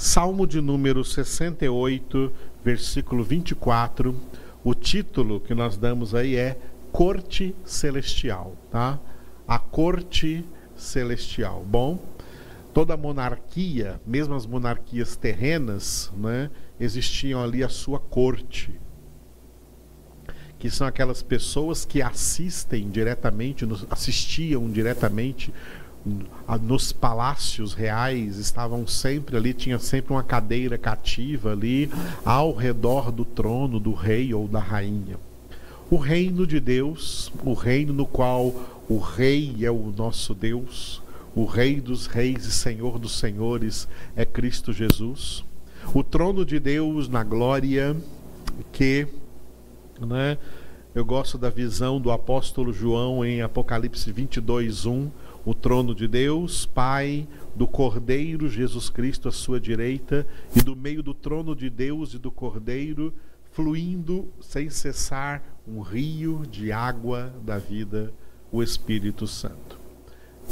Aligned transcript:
Salmo 0.00 0.46
de 0.46 0.60
número 0.60 1.04
68, 1.04 2.32
versículo 2.62 3.24
24. 3.24 4.14
O 4.62 4.72
título 4.72 5.40
que 5.40 5.52
nós 5.56 5.76
damos 5.76 6.14
aí 6.14 6.36
é 6.36 6.56
Corte 6.92 7.52
Celestial, 7.64 8.54
tá? 8.70 9.00
A 9.46 9.58
Corte 9.58 10.44
Celestial. 10.76 11.64
Bom, 11.66 11.98
toda 12.72 12.96
monarquia, 12.96 14.00
mesmo 14.06 14.36
as 14.36 14.46
monarquias 14.46 15.16
terrenas, 15.16 16.12
né, 16.16 16.48
existiam 16.78 17.42
ali 17.42 17.64
a 17.64 17.68
sua 17.68 17.98
corte, 17.98 18.80
que 20.60 20.70
são 20.70 20.86
aquelas 20.86 21.24
pessoas 21.24 21.84
que 21.84 22.00
assistem 22.00 22.88
diretamente, 22.88 23.66
assistiam 23.90 24.70
diretamente 24.70 25.52
nos 26.62 26.92
palácios 26.92 27.74
reais 27.74 28.36
estavam 28.36 28.86
sempre 28.86 29.36
ali, 29.36 29.52
tinha 29.52 29.78
sempre 29.78 30.12
uma 30.12 30.22
cadeira 30.22 30.78
cativa 30.78 31.52
ali 31.52 31.90
ao 32.24 32.54
redor 32.54 33.12
do 33.12 33.24
trono 33.24 33.78
do 33.78 33.92
rei 33.92 34.32
ou 34.32 34.48
da 34.48 34.60
rainha. 34.60 35.16
O 35.90 35.96
reino 35.96 36.46
de 36.46 36.60
Deus, 36.60 37.32
o 37.44 37.54
reino 37.54 37.92
no 37.92 38.06
qual 38.06 38.54
o 38.88 38.98
rei 38.98 39.56
é 39.62 39.70
o 39.70 39.92
nosso 39.96 40.34
Deus, 40.34 41.02
o 41.34 41.44
rei 41.44 41.80
dos 41.80 42.06
reis 42.06 42.44
e 42.44 42.52
senhor 42.52 42.98
dos 42.98 43.18
senhores 43.18 43.88
é 44.16 44.24
Cristo 44.24 44.72
Jesus. 44.72 45.44
O 45.94 46.02
trono 46.02 46.44
de 46.44 46.58
Deus 46.58 47.08
na 47.08 47.22
glória 47.22 47.96
que, 48.72 49.06
né, 50.00 50.36
eu 50.98 51.04
gosto 51.04 51.38
da 51.38 51.48
visão 51.48 52.00
do 52.00 52.10
apóstolo 52.10 52.72
João 52.72 53.24
em 53.24 53.40
Apocalipse 53.40 54.10
22, 54.10 54.84
1 54.84 55.10
o 55.44 55.54
trono 55.54 55.94
de 55.94 56.08
Deus, 56.08 56.66
Pai, 56.66 57.28
do 57.54 57.68
Cordeiro 57.68 58.48
Jesus 58.48 58.90
Cristo 58.90 59.28
à 59.28 59.32
sua 59.32 59.60
direita, 59.60 60.26
e 60.56 60.60
do 60.60 60.74
meio 60.74 61.00
do 61.00 61.14
trono 61.14 61.54
de 61.54 61.70
Deus 61.70 62.14
e 62.14 62.18
do 62.18 62.32
Cordeiro, 62.32 63.14
fluindo 63.52 64.28
sem 64.40 64.68
cessar 64.70 65.40
um 65.68 65.82
rio 65.82 66.42
de 66.44 66.72
água 66.72 67.32
da 67.44 67.58
vida, 67.58 68.12
o 68.50 68.60
Espírito 68.60 69.24
Santo. 69.28 69.78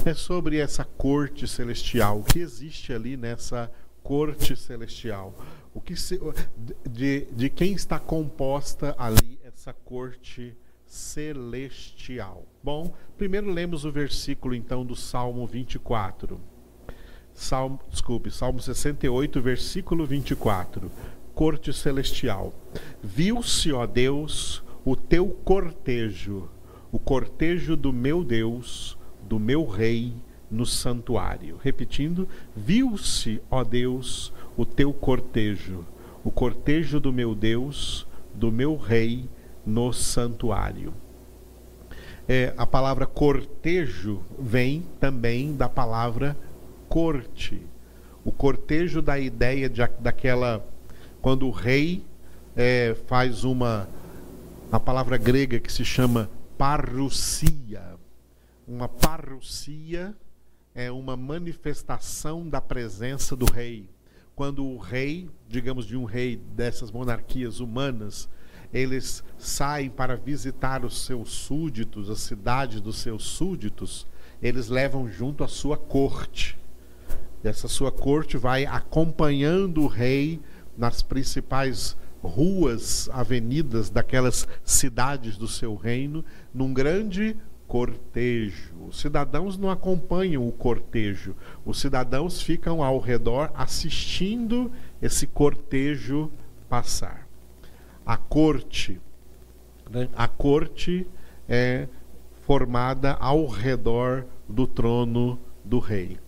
É 0.04 0.14
sobre 0.14 0.58
essa 0.58 0.84
corte 0.84 1.48
celestial, 1.48 2.20
o 2.20 2.22
que 2.22 2.38
existe 2.38 2.92
ali 2.92 3.16
nessa 3.16 3.68
corte 4.00 4.54
celestial, 4.54 5.34
o 5.74 5.80
que 5.80 5.96
se, 5.96 6.20
de, 6.88 7.26
de 7.32 7.50
quem 7.50 7.72
está 7.72 7.98
composta 7.98 8.94
ali 8.96 9.36
essa 9.66 9.72
corte 9.72 10.42
celestial 10.42 10.66
celestial. 10.86 12.46
Bom, 12.62 12.94
primeiro 13.18 13.50
lemos 13.50 13.84
o 13.84 13.90
versículo 13.90 14.54
então 14.54 14.86
do 14.86 14.94
Salmo 14.94 15.44
24. 15.46 16.40
Salmo, 17.34 17.80
desculpe, 17.90 18.30
Salmo 18.30 18.60
68, 18.60 19.40
versículo 19.40 20.06
24. 20.06 20.90
Corte 21.34 21.72
celestial. 21.72 22.54
Viu-se, 23.02 23.72
ó 23.72 23.84
Deus, 23.84 24.62
o 24.84 24.94
teu 24.94 25.28
cortejo, 25.28 26.48
o 26.92 26.98
cortejo 26.98 27.76
do 27.76 27.92
meu 27.92 28.22
Deus, 28.22 28.96
do 29.24 29.38
meu 29.38 29.66
rei 29.66 30.14
no 30.48 30.64
santuário. 30.64 31.58
Repetindo, 31.60 32.28
viu-se, 32.54 33.42
ó 33.50 33.64
Deus, 33.64 34.32
o 34.56 34.64
teu 34.64 34.94
cortejo, 34.94 35.84
o 36.24 36.30
cortejo 36.30 37.00
do 37.00 37.12
meu 37.12 37.34
Deus, 37.34 38.06
do 38.32 38.52
meu 38.52 38.76
rei 38.76 39.28
no 39.66 39.92
santuário. 39.92 40.94
É, 42.28 42.54
a 42.56 42.66
palavra 42.66 43.06
cortejo 43.06 44.22
vem 44.38 44.84
também 44.98 45.54
da 45.54 45.68
palavra 45.68 46.36
corte. 46.88 47.60
O 48.24 48.32
cortejo 48.32 49.02
da 49.02 49.18
ideia 49.18 49.68
de, 49.68 49.86
daquela. 50.00 50.64
Quando 51.20 51.46
o 51.46 51.50
rei 51.50 52.04
é, 52.56 52.96
faz 53.06 53.44
uma. 53.44 53.88
A 54.70 54.80
palavra 54.80 55.16
grega 55.16 55.60
que 55.60 55.72
se 55.72 55.84
chama 55.84 56.30
parousia. 56.58 57.96
Uma 58.66 58.88
parousia 58.88 60.14
é 60.74 60.90
uma 60.90 61.16
manifestação 61.16 62.48
da 62.48 62.60
presença 62.60 63.36
do 63.36 63.46
rei. 63.46 63.88
Quando 64.34 64.66
o 64.66 64.76
rei, 64.76 65.30
digamos 65.48 65.86
de 65.86 65.96
um 65.96 66.04
rei 66.04 66.36
dessas 66.36 66.90
monarquias 66.90 67.60
humanas, 67.60 68.28
eles 68.72 69.22
saem 69.38 69.90
para 69.90 70.16
visitar 70.16 70.84
os 70.84 71.04
seus 71.04 71.30
súditos, 71.30 72.10
a 72.10 72.16
cidade 72.16 72.80
dos 72.80 72.98
seus 72.98 73.24
súditos, 73.24 74.06
eles 74.42 74.68
levam 74.68 75.08
junto 75.08 75.44
a 75.44 75.48
sua 75.48 75.76
corte. 75.76 76.58
Essa 77.42 77.68
sua 77.68 77.92
corte 77.92 78.36
vai 78.36 78.66
acompanhando 78.66 79.82
o 79.82 79.86
rei 79.86 80.40
nas 80.76 81.00
principais 81.00 81.96
ruas, 82.22 83.08
avenidas 83.12 83.88
daquelas 83.88 84.48
cidades 84.64 85.36
do 85.36 85.46
seu 85.46 85.76
reino, 85.76 86.24
num 86.52 86.74
grande 86.74 87.36
cortejo. 87.68 88.74
Os 88.88 89.00
cidadãos 89.00 89.56
não 89.56 89.70
acompanham 89.70 90.46
o 90.46 90.52
cortejo, 90.52 91.36
os 91.64 91.80
cidadãos 91.80 92.42
ficam 92.42 92.82
ao 92.82 92.98
redor 92.98 93.50
assistindo 93.54 94.70
esse 95.00 95.26
cortejo 95.26 96.30
passar 96.68 97.25
a 98.06 98.16
corte. 98.16 99.00
Né? 99.90 100.08
A 100.14 100.28
corte 100.28 101.06
é 101.48 101.88
formada 102.46 103.14
ao 103.14 103.46
redor 103.46 104.24
do 104.48 104.66
trono 104.66 105.38
do 105.64 105.80
rei. 105.80 106.18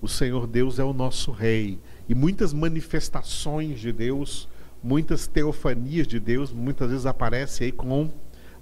O 0.00 0.08
Senhor 0.08 0.46
Deus 0.46 0.78
é 0.78 0.84
o 0.84 0.94
nosso 0.94 1.30
rei. 1.30 1.78
E 2.08 2.14
muitas 2.14 2.54
manifestações 2.54 3.78
de 3.78 3.92
Deus, 3.92 4.48
muitas 4.82 5.26
teofanias 5.26 6.06
de 6.06 6.18
Deus, 6.18 6.50
muitas 6.50 6.88
vezes 6.88 7.04
aparecem 7.04 7.66
aí 7.66 7.72
com 7.72 8.10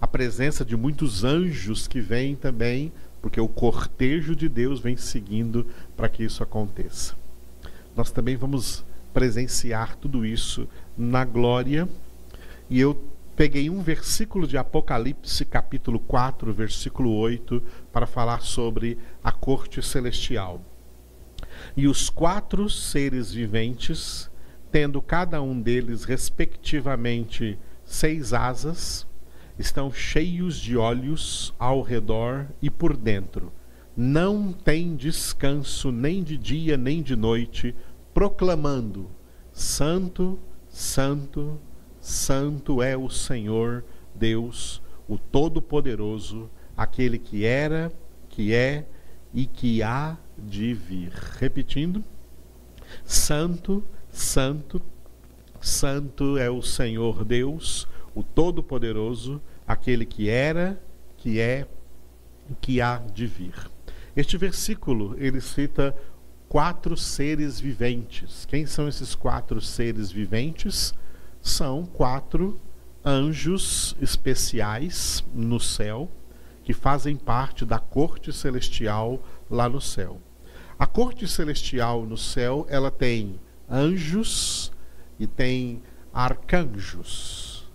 a 0.01 0.07
presença 0.07 0.65
de 0.65 0.77
muitos 0.77 1.23
anjos 1.23 1.87
que 1.87 2.01
vêm 2.01 2.35
também, 2.35 2.93
porque 3.23 3.41
o 3.41 3.49
cortejo 3.49 4.35
de 4.35 4.49
Deus 4.49 4.81
vem 4.81 4.97
seguindo 4.97 5.67
para 5.97 6.09
que 6.09 6.25
isso 6.25 6.43
aconteça. 6.43 7.15
Nós 7.97 8.11
também 8.11 8.37
vamos 8.37 8.85
presenciar 9.15 9.97
tudo 9.97 10.27
isso 10.27 10.69
na 10.97 11.25
glória 11.25 11.89
e 12.71 12.81
eu 12.81 12.95
peguei 13.35 13.71
um 13.71 13.81
versículo 13.81 14.47
de 14.47 14.59
Apocalipse, 14.59 15.45
capítulo 15.45 16.01
4, 16.01 16.53
versículo 16.53 17.15
8, 17.15 17.63
para 17.93 18.07
falar 18.07 18.43
sobre 18.43 18.99
a 19.23 19.31
corte 19.31 19.81
celestial. 19.81 20.61
E 21.77 21.87
os 21.87 22.11
quatro 22.11 22.69
seres 22.69 23.33
viventes, 23.33 24.31
tendo 24.71 25.01
cada 25.01 25.41
um 25.41 25.61
deles, 25.61 26.05
respectivamente, 26.05 27.59
seis 27.85 28.33
asas, 28.33 29.07
estão 29.59 29.93
cheios 29.93 30.59
de 30.59 30.77
olhos 30.77 31.55
ao 31.59 31.81
redor 31.81 32.47
e 32.61 32.69
por 32.69 32.97
dentro. 32.97 33.53
Não 33.97 34.53
tem 34.53 34.95
descanso 34.95 35.91
nem 35.91 36.23
de 36.23 36.37
dia 36.37 36.77
nem 36.77 37.03
de 37.03 37.17
noite, 37.17 37.75
proclamando: 38.13 39.11
Santo, 39.53 40.39
Santo, 40.69 41.61
Santo 42.01 42.83
é 42.83 42.97
o 42.97 43.09
Senhor 43.09 43.85
Deus, 44.15 44.83
o 45.09 45.19
Todo-Poderoso, 45.19 46.51
aquele 46.77 47.19
que 47.19 47.45
era, 47.45 47.93
que 48.29 48.55
é 48.55 48.87
e 49.33 49.47
que 49.47 49.83
há 49.83 50.17
de 50.37 50.75
vir. 50.75 51.13
Repetindo: 51.39 52.05
Santo, 53.05 53.85
Santo, 54.11 54.81
Santo 55.61 56.37
é 56.37 56.51
o 56.51 56.63
Senhor 56.63 57.25
Deus, 57.25 57.87
o 58.15 58.23
Todo-Poderoso, 58.23 59.41
aquele 59.67 60.07
que 60.07 60.29
era, 60.29 60.81
que 61.17 61.41
é 61.41 61.67
e 62.49 62.55
que 62.55 62.81
há 62.81 62.99
de 62.99 63.27
vir. 63.27 63.55
Este 64.17 64.37
versículo 64.37 65.15
ele 65.19 65.41
cita 65.41 65.95
quatro 66.49 66.97
seres 66.97 67.61
viventes. 67.61 68.47
Quem 68.47 68.67
são 68.67 68.89
esses 68.89 69.15
quatro 69.15 69.61
seres 69.61 70.11
viventes? 70.11 70.95
São 71.49 71.85
quatro 71.87 72.61
anjos 73.05 73.97
especiais 74.01 75.25
no 75.35 75.59
céu 75.59 76.11
que 76.63 76.73
fazem 76.73 77.17
parte 77.17 77.65
da 77.65 77.79
corte 77.79 78.33
celestial 78.33 79.23
lá 79.51 79.69
no 79.69 79.81
céu. 79.81 80.21
A 80.79 80.87
corte 80.87 81.27
celestial 81.27 82.05
no 82.05 82.17
céu, 82.17 82.67
ela 82.69 82.91
tem 82.91 83.41
anjos 83.69 84.71
e 85.19 85.27
tem 85.27 85.83
arcanjos. 86.13 87.67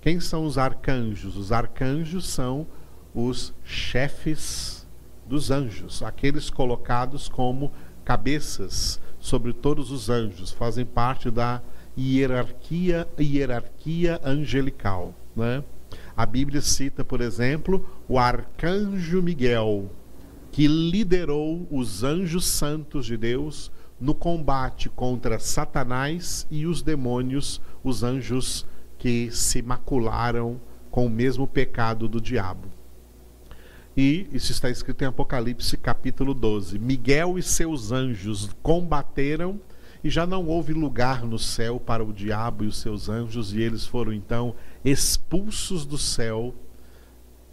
Quem 0.00 0.18
são 0.18 0.46
os 0.46 0.56
arcanjos? 0.56 1.36
Os 1.36 1.52
arcanjos 1.52 2.26
são 2.26 2.66
os 3.14 3.52
chefes 3.64 4.86
dos 5.26 5.50
anjos, 5.50 6.02
aqueles 6.02 6.50
colocados 6.50 7.28
como 7.28 7.70
cabeças 8.04 9.00
sobre 9.20 9.52
todos 9.52 9.90
os 9.92 10.08
anjos, 10.08 10.50
fazem 10.50 10.84
parte 10.84 11.30
da 11.30 11.62
hierarquia, 12.00 13.06
hierarquia 13.18 14.20
angelical. 14.24 15.14
Né? 15.36 15.62
A 16.16 16.24
Bíblia 16.24 16.62
cita, 16.62 17.04
por 17.04 17.20
exemplo, 17.20 17.86
o 18.08 18.18
arcanjo 18.18 19.22
Miguel, 19.22 19.90
que 20.50 20.66
liderou 20.66 21.66
os 21.70 22.02
anjos 22.02 22.46
santos 22.46 23.06
de 23.06 23.16
Deus 23.16 23.70
no 24.00 24.14
combate 24.14 24.88
contra 24.88 25.38
Satanás 25.38 26.46
e 26.50 26.66
os 26.66 26.80
demônios, 26.80 27.60
os 27.84 28.02
anjos 28.02 28.66
que 28.98 29.30
se 29.30 29.60
macularam 29.60 30.58
com 30.90 31.06
o 31.06 31.10
mesmo 31.10 31.46
pecado 31.46 32.08
do 32.08 32.20
diabo. 32.20 32.68
E 33.96 34.26
isso 34.32 34.52
está 34.52 34.70
escrito 34.70 35.02
em 35.02 35.06
Apocalipse 35.06 35.76
capítulo 35.76 36.32
12. 36.32 36.78
Miguel 36.78 37.38
e 37.38 37.42
seus 37.42 37.92
anjos 37.92 38.50
combateram 38.62 39.60
e 40.02 40.10
já 40.10 40.26
não 40.26 40.46
houve 40.46 40.72
lugar 40.72 41.24
no 41.24 41.38
céu 41.38 41.78
para 41.78 42.04
o 42.04 42.12
diabo 42.12 42.64
e 42.64 42.66
os 42.66 42.78
seus 42.78 43.08
anjos, 43.08 43.52
e 43.52 43.60
eles 43.60 43.86
foram 43.86 44.12
então 44.12 44.54
expulsos 44.84 45.84
do 45.84 45.98
céu. 45.98 46.54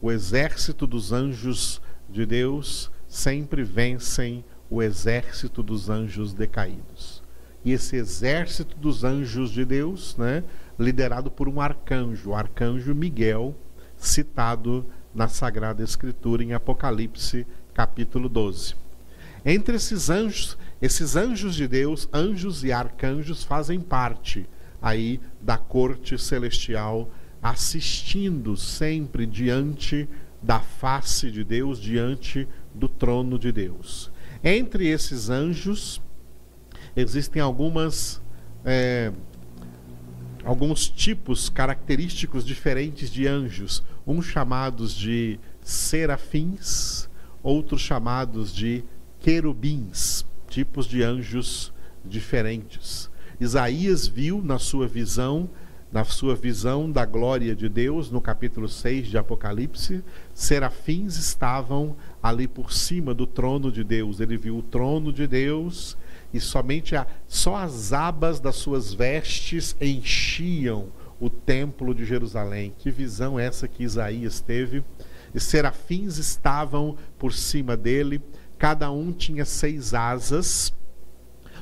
O 0.02 0.12
exército 0.12 0.88
dos 0.88 1.12
anjos 1.12 1.82
de 2.10 2.26
Deus 2.26 2.92
sempre 3.08 3.64
vencem 3.64 4.44
o 4.70 4.82
exército 4.82 5.64
dos 5.64 5.90
anjos 5.90 6.34
decaídos. 6.34 7.24
E 7.66 7.72
esse 7.72 7.96
exército 7.96 8.78
dos 8.78 9.04
anjos 9.04 9.52
de 9.52 9.66
Deus, 9.66 10.16
né, 10.18 10.44
liderado 10.80 11.30
por 11.30 11.50
um 11.50 11.60
arcanjo, 11.60 12.30
o 12.30 12.36
arcanjo 12.36 12.94
Miguel, 12.94 13.56
citado 13.98 14.86
na 15.14 15.28
Sagrada 15.28 15.84
Escritura 15.84 16.44
em 16.44 16.54
Apocalipse, 16.54 17.46
capítulo 17.74 18.30
12. 18.30 18.76
Entre 19.44 19.76
esses 19.76 20.10
anjos, 20.10 20.58
esses 20.82 21.16
anjos 21.16 21.56
de 21.56 21.68
Deus, 21.68 22.08
anjos 22.14 22.64
e 22.64 22.72
arcanjos 22.72 23.44
fazem 23.44 23.80
parte 23.80 24.48
aí 24.82 25.20
da 25.42 25.58
corte 25.58 26.18
celestial, 26.18 27.10
assistindo 27.42 28.56
sempre 28.56 29.26
diante 29.26 30.08
da 30.42 30.60
face 30.60 31.32
de 31.32 31.44
Deus, 31.44 31.80
diante 31.80 32.48
do 32.74 32.88
trono 32.88 33.40
de 33.40 33.52
Deus. 33.52 34.12
Entre 34.44 34.88
esses 34.88 35.30
anjos 35.30 36.02
existem 36.96 37.42
algumas 37.42 38.22
é, 38.64 39.12
alguns 40.44 40.90
tipos 40.90 41.50
característicos 41.50 42.46
diferentes 42.46 43.12
de 43.12 43.28
anjos, 43.28 43.84
uns 44.06 44.26
chamados 44.26 44.94
de 44.94 45.40
serafins, 45.62 47.10
outros 47.44 47.82
chamados 47.82 48.54
de 48.54 48.84
querubins, 49.20 50.26
tipos 50.48 50.86
de 50.86 51.04
anjos 51.04 51.74
diferentes. 52.04 53.10
Isaías 53.40 54.08
viu 54.08 54.42
na 54.42 54.58
sua 54.58 54.88
visão, 54.88 55.50
na 55.92 56.04
sua 56.04 56.36
visão 56.36 56.92
da 56.92 57.06
glória 57.06 57.56
de 57.56 57.70
Deus, 57.70 58.10
no 58.10 58.20
capítulo 58.20 58.68
6 58.68 59.08
de 59.08 59.18
Apocalipse, 59.18 60.04
serafins 60.34 61.18
estavam 61.18 61.96
ali 62.22 62.48
por 62.48 62.74
cima 62.74 63.14
do 63.14 63.28
trono 63.28 63.72
de 63.72 63.84
Deus. 63.84 64.20
Ele 64.20 64.38
viu 64.38 64.58
o 64.58 64.64
trono 64.64 65.14
de 65.14 65.28
Deus 65.28 65.98
e 66.34 66.40
somente 66.40 66.96
a, 66.96 67.06
só 67.28 67.56
as 67.56 67.94
abas 67.94 68.40
das 68.40 68.56
suas 68.56 68.94
vestes 68.94 69.76
enchiam 69.80 70.88
o 71.20 71.30
templo 71.30 71.94
de 71.94 72.06
Jerusalém. 72.06 72.74
Que 72.78 72.92
visão 72.92 73.40
essa 73.40 73.68
que 73.68 73.84
Isaías 73.84 74.40
teve? 74.40 74.84
E 75.34 75.40
serafins 75.40 76.18
estavam 76.18 76.96
por 77.18 77.34
cima 77.34 77.78
dele, 77.78 78.22
cada 78.58 78.92
um 78.92 79.12
tinha 79.12 79.46
seis 79.46 79.94
asas, 79.94 80.74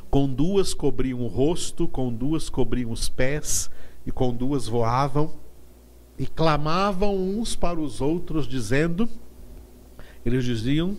com 0.10 0.28
duas 0.28 0.74
cobriam 0.74 1.22
o 1.22 1.28
rosto, 1.28 1.88
com 1.88 2.14
duas 2.14 2.50
cobriam 2.50 2.92
os 2.92 3.10
pés, 3.10 3.70
e 4.06 4.12
com 4.12 4.34
duas 4.34 4.68
voavam, 4.68 5.34
e 6.18 6.26
clamavam 6.26 7.16
uns 7.16 7.56
para 7.56 7.80
os 7.80 8.00
outros, 8.02 8.48
dizendo: 8.48 9.10
eles 10.26 10.44
diziam, 10.44 10.98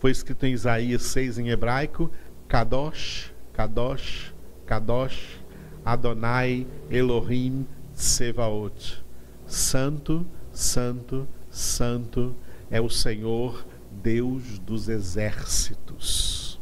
foi 0.00 0.10
escrito 0.10 0.46
em 0.46 0.52
Isaías 0.52 1.02
6 1.02 1.38
em 1.38 1.48
hebraico, 1.50 2.10
Kadosh, 2.48 3.32
Kadosh, 3.52 4.34
Kadosh, 4.66 5.40
Adonai 5.84 6.66
Elohim 6.90 7.66
Sevaot. 7.92 9.04
Santo, 9.46 10.26
Santo, 10.50 11.28
Santo 11.50 12.34
é 12.70 12.80
o 12.80 12.88
Senhor 12.88 13.64
Deus 14.04 14.58
dos 14.58 14.90
exércitos. 14.90 16.60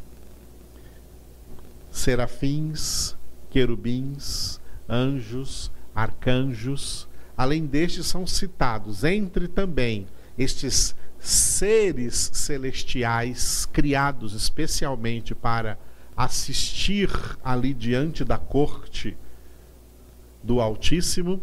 Serafins, 1.91 3.17
querubins, 3.49 4.61
anjos, 4.87 5.69
arcanjos, 5.93 7.05
além 7.35 7.65
destes 7.65 8.05
são 8.05 8.25
citados 8.25 9.03
entre 9.03 9.49
também 9.49 10.07
estes 10.37 10.95
seres 11.19 12.31
celestiais 12.33 13.65
criados 13.65 14.33
especialmente 14.33 15.35
para 15.35 15.77
assistir 16.15 17.09
ali 17.43 17.73
diante 17.73 18.23
da 18.23 18.37
corte 18.37 19.17
do 20.41 20.61
Altíssimo, 20.61 21.41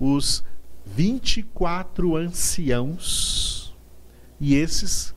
os 0.00 0.42
24 0.84 2.16
anciãos 2.16 3.76
e 4.40 4.56
esses 4.56 5.16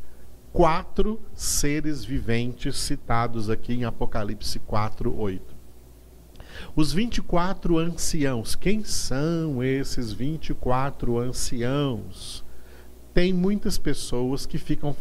quatro 0.51 1.21
seres 1.33 2.03
viventes 2.03 2.77
citados 2.77 3.49
aqui 3.49 3.73
em 3.73 3.85
Apocalipse 3.85 4.59
4, 4.59 5.17
8. 5.17 5.55
Os 6.75 6.91
24 6.91 7.77
anciãos, 7.77 8.55
quem 8.55 8.83
são 8.83 9.63
esses 9.63 10.11
24 10.11 11.17
anciãos? 11.17 12.43
tem 13.13 13.33
muitas 13.33 13.77
pessoas 13.77 14.45
que 14.45 14.57
ficam 14.57 14.95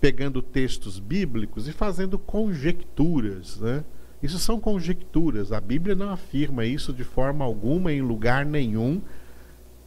pegando 0.00 0.40
textos 0.40 0.98
bíblicos 0.98 1.68
e 1.68 1.72
fazendo 1.72 2.18
conjecturas, 2.18 3.60
né? 3.60 3.84
Isso 4.22 4.38
são 4.38 4.60
conjecturas. 4.60 5.52
A 5.52 5.60
Bíblia 5.60 5.94
não 5.94 6.10
afirma 6.10 6.64
isso 6.64 6.92
de 6.92 7.04
forma 7.04 7.44
alguma 7.44 7.92
em 7.92 8.02
lugar 8.02 8.44
nenhum. 8.44 9.00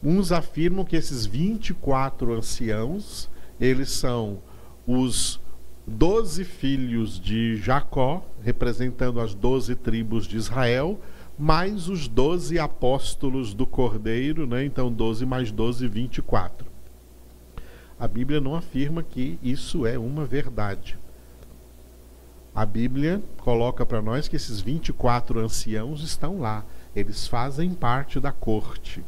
Uns 0.01 0.31
afirmam 0.31 0.85
que 0.85 0.95
esses 0.95 1.25
24 1.25 2.33
anciãos, 2.33 3.29
eles 3.59 3.89
são 3.91 4.39
os 4.85 5.39
doze 5.85 6.43
filhos 6.43 7.19
de 7.19 7.55
Jacó, 7.57 8.23
representando 8.41 9.19
as 9.19 9.33
doze 9.33 9.75
tribos 9.75 10.27
de 10.27 10.37
Israel, 10.37 10.99
mais 11.37 11.89
os 11.89 12.07
doze 12.07 12.59
apóstolos 12.59 13.53
do 13.53 13.65
Cordeiro, 13.65 14.45
né? 14.45 14.63
Então 14.63 14.91
12 14.91 15.25
mais 15.25 15.51
12, 15.51 15.87
24 15.87 16.73
a 18.03 18.07
Bíblia 18.07 18.41
não 18.41 18.53
afirma 18.53 19.01
que 19.01 19.39
isso 19.41 19.85
é 19.85 19.97
uma 19.97 20.25
verdade. 20.25 20.97
A 22.53 22.65
Bíblia 22.65 23.23
coloca 23.37 23.85
para 23.85 24.01
nós 24.01 24.27
que 24.27 24.35
esses 24.35 24.59
24 24.59 25.39
anciãos 25.39 26.03
estão 26.03 26.37
lá, 26.37 26.65
eles 26.93 27.25
fazem 27.27 27.73
parte 27.73 28.19
da 28.19 28.33
corte. 28.33 29.01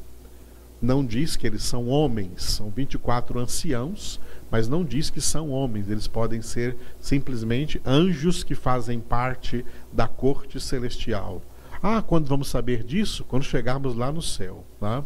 Não 0.82 1.06
diz 1.06 1.36
que 1.36 1.46
eles 1.46 1.64
são 1.64 1.90
homens, 1.90 2.42
são 2.44 2.70
24 2.70 3.38
anciãos, 3.38 4.18
mas 4.50 4.68
não 4.68 4.84
diz 4.84 5.10
que 5.10 5.22
são 5.22 5.50
homens, 5.50 5.90
eles 5.90 6.08
podem 6.08 6.42
ser 6.42 6.76
simplesmente 7.00 7.82
anjos 7.86 8.44
que 8.44 8.56
fazem 8.56 9.00
parte 9.00 9.66
da 9.92 10.08
corte 10.08 10.60
celestial. 10.60 11.42
Ah, 11.82 12.02
quando 12.02 12.28
vamos 12.28 12.48
saber 12.48 12.84
disso? 12.84 13.24
Quando 13.26 13.44
chegarmos 13.44 13.96
lá 13.96 14.12
no 14.12 14.22
céu. 14.22 14.64
Tá? 14.80 15.04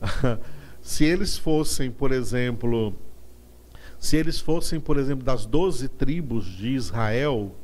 Se 0.80 1.04
eles 1.04 1.36
fossem, 1.36 1.90
por 1.90 2.12
exemplo, 2.12 2.94
se 3.98 4.16
eles 4.16 4.40
fossem, 4.40 4.78
por 4.78 4.96
exemplo, 4.96 5.24
das 5.24 5.44
doze 5.44 5.88
tribos 5.88 6.46
de 6.46 6.68
Israel, 6.68 7.54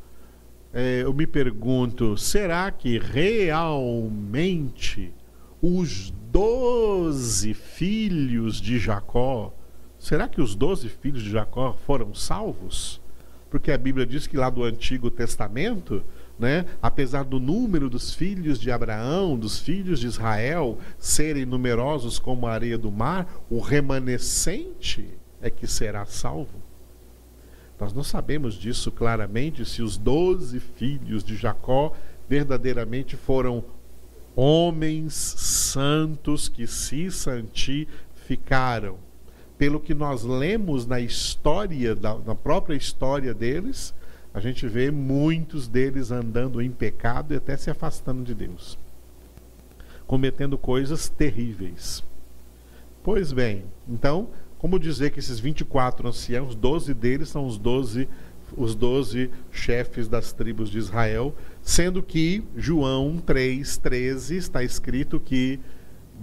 é, 0.72 1.02
eu 1.02 1.14
me 1.14 1.26
pergunto, 1.26 2.16
será 2.16 2.70
que 2.72 2.98
realmente 2.98 5.12
os 5.62 6.12
doze 6.32 7.54
filhos 7.54 8.60
de 8.60 8.78
Jacó, 8.78 9.54
será 10.04 10.28
que 10.28 10.40
os 10.40 10.54
doze 10.54 10.88
filhos 10.88 11.22
de 11.22 11.30
Jacó 11.30 11.76
foram 11.86 12.14
salvos? 12.14 13.00
Porque 13.50 13.72
a 13.72 13.78
Bíblia 13.78 14.04
diz 14.04 14.26
que 14.26 14.36
lá 14.36 14.50
do 14.50 14.64
Antigo 14.64 15.10
Testamento 15.10 16.04
né? 16.38 16.66
apesar 16.82 17.24
do 17.24 17.38
número 17.38 17.88
dos 17.88 18.12
filhos 18.14 18.58
de 18.58 18.70
Abraão, 18.70 19.38
dos 19.38 19.58
filhos 19.60 20.00
de 20.00 20.06
Israel 20.06 20.78
serem 20.98 21.44
numerosos 21.44 22.18
como 22.18 22.46
a 22.46 22.52
areia 22.52 22.76
do 22.76 22.90
mar, 22.90 23.42
o 23.48 23.60
remanescente 23.60 25.08
é 25.40 25.48
que 25.48 25.66
será 25.66 26.04
salvo. 26.06 26.62
Nós 27.78 27.92
não 27.92 28.02
sabemos 28.02 28.54
disso 28.54 28.90
claramente, 28.90 29.64
se 29.64 29.82
os 29.82 29.96
doze 29.96 30.58
filhos 30.60 31.22
de 31.22 31.36
Jacó 31.36 31.92
verdadeiramente 32.28 33.16
foram 33.16 33.64
homens 34.34 35.14
santos 35.14 36.48
que 36.48 36.66
se 36.66 37.10
santificaram. 37.10 38.96
Pelo 39.56 39.78
que 39.78 39.94
nós 39.94 40.24
lemos 40.24 40.86
na 40.86 41.00
história, 41.00 41.96
na 42.26 42.34
própria 42.34 42.74
história 42.74 43.32
deles, 43.32 43.94
a 44.32 44.40
gente 44.40 44.66
vê 44.66 44.90
muitos 44.90 45.68
deles 45.68 46.10
andando 46.10 46.60
em 46.60 46.70
pecado 46.70 47.32
e 47.32 47.36
até 47.36 47.56
se 47.56 47.70
afastando 47.70 48.24
de 48.24 48.34
Deus, 48.34 48.76
cometendo 50.06 50.58
coisas 50.58 51.08
terríveis. 51.08 52.02
Pois 53.02 53.32
bem, 53.32 53.64
então, 53.88 54.28
como 54.58 54.78
dizer 54.78 55.10
que 55.10 55.20
esses 55.20 55.38
24 55.38 56.08
anciãos, 56.08 56.54
12 56.56 56.92
deles 56.94 57.28
são 57.28 57.46
os 57.46 57.56
12 57.56 58.08
os 58.56 58.74
doze 58.74 59.30
chefes 59.50 60.08
das 60.08 60.32
tribos 60.32 60.70
de 60.70 60.78
Israel, 60.78 61.34
sendo 61.62 62.02
que 62.02 62.44
João 62.56 63.20
3,13 63.24 64.36
está 64.36 64.62
escrito 64.62 65.18
que 65.18 65.58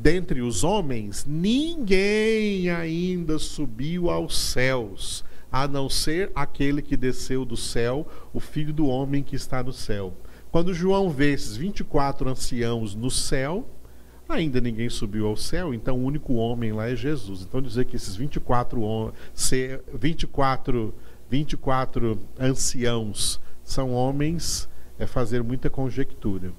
dentre 0.02 0.42
os 0.42 0.64
homens 0.64 1.26
ninguém 1.28 2.70
ainda 2.72 3.38
subiu 3.38 4.10
aos 4.10 4.36
céus, 4.36 5.24
a 5.52 5.68
não 5.68 5.88
ser 5.90 6.32
aquele 6.34 6.82
que 6.82 6.98
desceu 6.98 7.46
do 7.46 7.56
céu, 7.56 8.08
o 8.34 8.40
filho 8.40 8.74
do 8.74 8.88
homem 8.88 9.22
que 9.22 9.36
está 9.36 9.62
no 9.62 9.72
céu. 9.72 10.14
Quando 10.52 10.74
João 10.74 11.10
vê 11.10 11.34
esses 11.34 11.56
24 11.56 12.28
anciãos 12.30 12.96
no 12.96 13.12
céu, 13.12 13.70
ainda 14.28 14.60
ninguém 14.60 14.90
subiu 14.90 15.28
ao 15.28 15.38
céu, 15.38 15.72
então 15.74 16.00
o 16.00 16.04
único 16.04 16.34
homem 16.34 16.72
lá 16.72 16.90
é 16.90 16.96
Jesus. 16.96 17.42
Então 17.42 17.62
dizer 17.62 17.86
que 17.86 17.96
esses 17.96 18.16
24, 18.16 19.14
24 19.94 20.94
24 21.30 22.20
anciãos 22.38 23.40
são 23.64 23.94
homens, 23.94 24.68
é 25.00 25.08
fazer 25.08 25.42
muita 25.42 25.70
conjectura. 25.70 26.52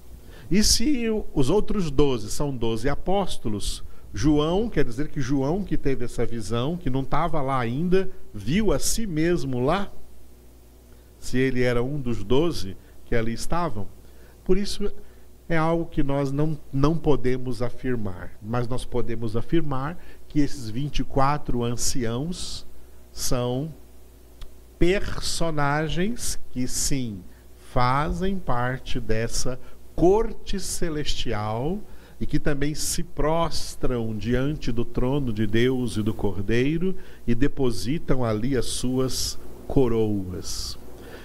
E 0.53 0.63
se 0.63 1.07
os 1.33 1.49
outros 1.49 1.91
12 1.91 2.31
são 2.31 2.55
12 2.55 2.87
apóstolos, 2.87 3.83
João, 4.13 4.69
quer 4.69 4.85
dizer 4.85 5.09
que 5.09 5.19
João 5.19 5.65
que 5.65 5.79
teve 5.79 6.05
essa 6.05 6.27
visão, 6.27 6.77
que 6.77 6.91
não 6.91 7.01
estava 7.01 7.41
lá 7.41 7.59
ainda, 7.59 8.11
viu 8.35 8.71
a 8.71 8.79
si 8.79 9.07
mesmo 9.07 9.61
lá? 9.61 9.91
Se 11.19 11.39
ele 11.39 11.63
era 11.63 11.83
um 11.83 11.99
dos 11.99 12.23
12 12.23 12.77
que 13.07 13.15
ali 13.15 13.33
estavam? 13.33 13.89
Por 14.45 14.59
isso 14.59 14.93
é 15.49 15.57
algo 15.57 15.87
que 15.87 16.03
nós 16.03 16.31
não, 16.31 16.61
não 16.71 16.99
podemos 16.99 17.63
afirmar, 17.63 18.33
mas 18.43 18.69
nós 18.69 18.85
podemos 18.85 19.35
afirmar 19.35 19.97
que 20.29 20.41
esses 20.41 20.69
24 20.69 21.65
anciãos 21.65 22.67
são 23.11 23.73
personagens 24.79 26.39
que 26.51 26.69
sim 26.69 27.25
fazem 27.73 28.39
parte 28.39 29.01
dessa 29.01 29.59
corte 30.03 30.59
celestial 30.59 31.79
e 32.21 32.27
que 32.27 32.41
também 32.41 32.75
se 32.75 33.05
prostram 33.05 34.17
diante 34.17 34.73
do 34.73 34.85
trono 34.85 35.33
de 35.33 35.47
Deus 35.47 35.97
e 35.97 36.03
do 36.03 36.13
Cordeiro 36.13 36.97
e 37.25 37.37
depositam 37.37 38.25
ali 38.25 38.57
as 38.57 38.67
suas 38.67 39.39
coroas. 39.69 40.77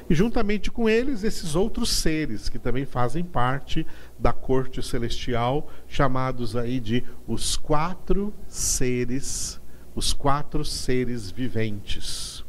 E 0.08 0.14
juntamente 0.14 0.70
com 0.70 0.88
eles, 0.88 1.24
esses 1.24 1.56
outros 1.56 1.90
seres 1.90 2.50
que 2.50 2.60
também 2.60 2.86
fazem 2.86 3.24
parte 3.24 3.84
da 4.20 4.32
corte 4.32 4.84
celestial, 4.84 5.72
chamados 5.88 6.56
aí 6.56 6.80
de 6.80 7.04
os 7.28 7.58
quatro 7.58 8.32
seres, 8.48 9.60
os 9.96 10.14
quatro 10.14 10.64
seres 10.64 11.32
viventes 11.32 12.46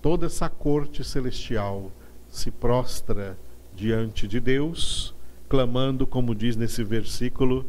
toda 0.00 0.26
essa 0.26 0.48
corte 0.48 1.04
celestial 1.04 1.92
se 2.28 2.50
prostra 2.50 3.38
diante 3.74 4.26
de 4.26 4.40
Deus, 4.40 5.14
clamando, 5.52 6.06
como 6.06 6.34
diz 6.34 6.56
nesse 6.56 6.82
versículo: 6.82 7.66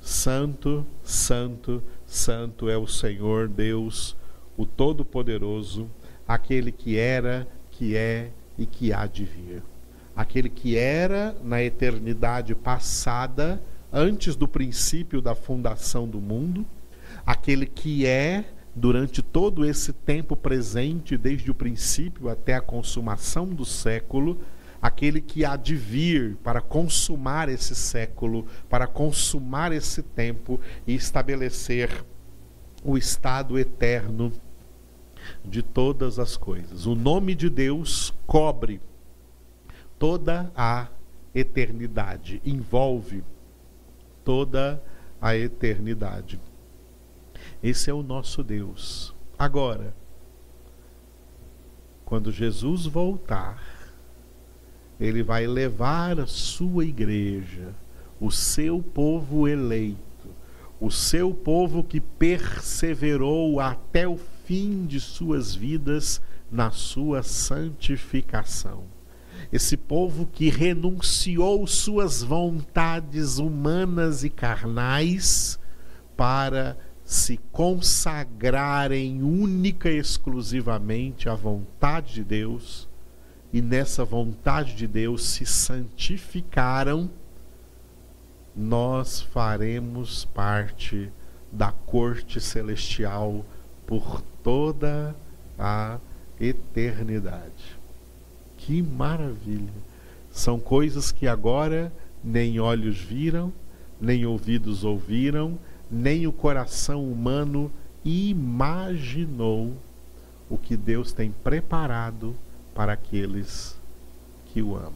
Santo, 0.00 0.86
Santo, 1.02 1.82
Santo 2.06 2.70
é 2.70 2.78
o 2.78 2.86
Senhor 2.86 3.48
Deus, 3.48 4.16
o 4.56 4.64
Todo-Poderoso, 4.64 5.90
aquele 6.26 6.70
que 6.70 6.96
era, 6.96 7.48
que 7.68 7.96
é 7.96 8.30
e 8.56 8.64
que 8.64 8.92
há 8.92 9.08
de 9.08 9.24
vir. 9.24 9.60
Aquele 10.14 10.48
que 10.48 10.76
era 10.76 11.34
na 11.42 11.60
eternidade 11.60 12.54
passada, 12.54 13.60
antes 13.92 14.36
do 14.36 14.46
princípio 14.46 15.20
da 15.20 15.34
fundação 15.34 16.06
do 16.06 16.20
mundo, 16.20 16.64
aquele 17.26 17.66
que 17.66 18.06
é 18.06 18.44
durante 18.72 19.20
todo 19.20 19.64
esse 19.64 19.92
tempo 19.92 20.36
presente, 20.36 21.16
desde 21.16 21.50
o 21.50 21.54
princípio 21.56 22.28
até 22.28 22.54
a 22.54 22.60
consumação 22.60 23.48
do 23.48 23.64
século, 23.64 24.38
aquele 24.80 25.20
que 25.20 25.44
há 25.44 25.56
de 25.56 25.74
vir 25.76 26.36
para 26.42 26.60
consumar 26.60 27.48
esse 27.48 27.74
século, 27.74 28.46
para 28.68 28.86
consumar 28.86 29.72
esse 29.72 30.02
tempo 30.02 30.60
e 30.86 30.94
estabelecer 30.94 32.04
o 32.82 32.96
estado 32.96 33.58
eterno 33.58 34.32
de 35.44 35.62
todas 35.62 36.18
as 36.18 36.36
coisas. 36.36 36.86
O 36.86 36.94
nome 36.94 37.34
de 37.34 37.50
Deus 37.50 38.14
cobre 38.26 38.80
toda 39.98 40.50
a 40.56 40.88
eternidade, 41.34 42.40
envolve 42.44 43.22
toda 44.24 44.82
a 45.20 45.36
eternidade. 45.36 46.40
Esse 47.62 47.90
é 47.90 47.94
o 47.94 48.02
nosso 48.02 48.42
Deus. 48.42 49.14
Agora, 49.38 49.94
quando 52.04 52.32
Jesus 52.32 52.86
voltar, 52.86 53.62
ele 55.00 55.22
vai 55.22 55.46
levar 55.46 56.20
a 56.20 56.26
sua 56.26 56.84
igreja, 56.84 57.74
o 58.20 58.30
seu 58.30 58.82
povo 58.82 59.48
eleito, 59.48 60.28
o 60.78 60.90
seu 60.90 61.32
povo 61.32 61.82
que 61.82 62.00
perseverou 62.00 63.60
até 63.60 64.06
o 64.06 64.18
fim 64.44 64.84
de 64.84 65.00
suas 65.00 65.54
vidas 65.54 66.20
na 66.52 66.70
sua 66.70 67.22
santificação. 67.22 68.84
Esse 69.50 69.74
povo 69.74 70.28
que 70.30 70.50
renunciou 70.50 71.66
suas 71.66 72.22
vontades 72.22 73.38
humanas 73.38 74.22
e 74.22 74.28
carnais 74.28 75.58
para 76.14 76.76
se 77.02 77.38
consagrarem 77.50 79.22
única 79.22 79.90
e 79.90 79.96
exclusivamente 79.96 81.26
à 81.26 81.34
vontade 81.34 82.14
de 82.14 82.24
Deus 82.24 82.89
e 83.52 83.60
nessa 83.60 84.04
vontade 84.04 84.74
de 84.74 84.86
Deus 84.86 85.24
se 85.24 85.44
santificaram, 85.44 87.10
nós 88.54 89.20
faremos 89.20 90.24
parte 90.26 91.10
da 91.50 91.72
corte 91.72 92.40
celestial 92.40 93.44
por 93.86 94.22
toda 94.42 95.14
a 95.58 95.98
eternidade. 96.38 97.78
Que 98.56 98.80
maravilha! 98.82 99.72
São 100.30 100.60
coisas 100.60 101.10
que 101.10 101.26
agora 101.26 101.92
nem 102.22 102.60
olhos 102.60 102.98
viram, 102.98 103.52
nem 104.00 104.24
ouvidos 104.24 104.84
ouviram, 104.84 105.58
nem 105.90 106.26
o 106.26 106.32
coração 106.32 107.10
humano 107.10 107.70
imaginou 108.04 109.74
o 110.48 110.56
que 110.56 110.76
Deus 110.76 111.12
tem 111.12 111.32
preparado 111.42 112.34
para 112.80 112.94
aqueles 112.94 113.76
que 114.46 114.62
o 114.62 114.74
amam. 114.74 114.94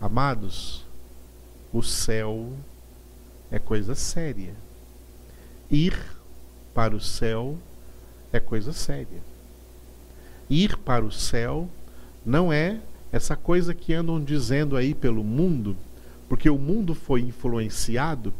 Amados, 0.00 0.86
o 1.72 1.82
céu 1.82 2.52
é 3.50 3.58
coisa 3.58 3.96
séria. 3.96 4.54
Ir 5.68 6.00
para 6.72 6.94
o 6.94 7.00
céu 7.00 7.58
é 8.32 8.38
coisa 8.38 8.72
séria. 8.72 9.20
Ir 10.48 10.76
para 10.76 11.04
o 11.04 11.10
céu 11.10 11.68
não 12.24 12.52
é 12.52 12.78
essa 13.10 13.34
coisa 13.34 13.74
que 13.74 13.92
andam 13.92 14.22
dizendo 14.22 14.76
aí 14.76 14.94
pelo 14.94 15.24
mundo, 15.24 15.76
porque 16.28 16.48
o 16.48 16.58
mundo 16.58 16.94
foi 16.94 17.22
influenciado 17.22 18.32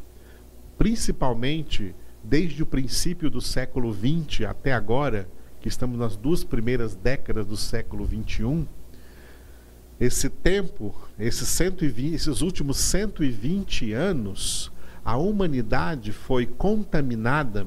principalmente 0.78 1.92
desde 2.22 2.62
o 2.62 2.66
princípio 2.66 3.28
do 3.28 3.40
século 3.40 3.92
XX 3.92 4.42
até 4.46 4.72
agora, 4.72 5.28
estamos 5.68 5.98
nas 5.98 6.16
duas 6.16 6.42
primeiras 6.42 6.96
décadas 6.96 7.46
do 7.46 7.56
século 7.56 8.06
XXI, 8.06 8.66
esse 10.00 10.28
tempo, 10.28 10.94
esses, 11.18 11.48
120, 11.48 12.14
esses 12.14 12.40
últimos 12.40 12.76
120 12.78 13.92
anos, 13.92 14.70
a 15.04 15.16
humanidade 15.16 16.12
foi 16.12 16.46
contaminada 16.46 17.66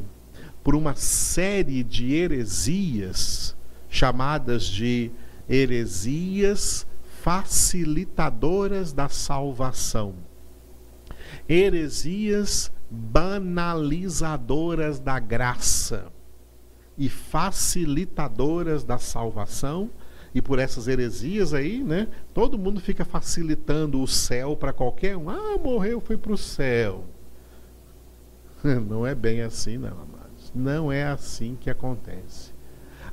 por 0.63 0.75
uma 0.75 0.95
série 0.95 1.83
de 1.83 2.13
heresias 2.13 3.53
chamadas 3.89 4.63
de 4.65 5.11
heresias 5.49 6.87
facilitadoras 7.21 8.93
da 8.93 9.09
salvação. 9.09 10.13
Heresias 11.47 12.71
banalizadoras 12.89 14.99
da 14.99 15.19
graça 15.19 16.11
e 16.97 17.09
facilitadoras 17.09 18.83
da 18.83 18.97
salvação. 18.97 19.89
E 20.33 20.41
por 20.41 20.59
essas 20.59 20.87
heresias 20.87 21.53
aí, 21.53 21.83
né? 21.83 22.07
Todo 22.33 22.57
mundo 22.57 22.79
fica 22.79 23.03
facilitando 23.03 24.01
o 24.01 24.07
céu 24.07 24.55
para 24.55 24.71
qualquer 24.71 25.17
um. 25.17 25.29
Ah, 25.29 25.57
morreu, 25.57 25.99
foi 25.99 26.15
para 26.15 26.31
o 26.31 26.37
céu. 26.37 27.03
Não 28.63 29.05
é 29.05 29.13
bem 29.13 29.41
assim, 29.41 29.77
não, 29.77 29.89
amados. 29.89 30.51
Não 30.55 30.91
é 30.91 31.03
assim 31.03 31.57
que 31.59 31.69
acontece. 31.69 32.53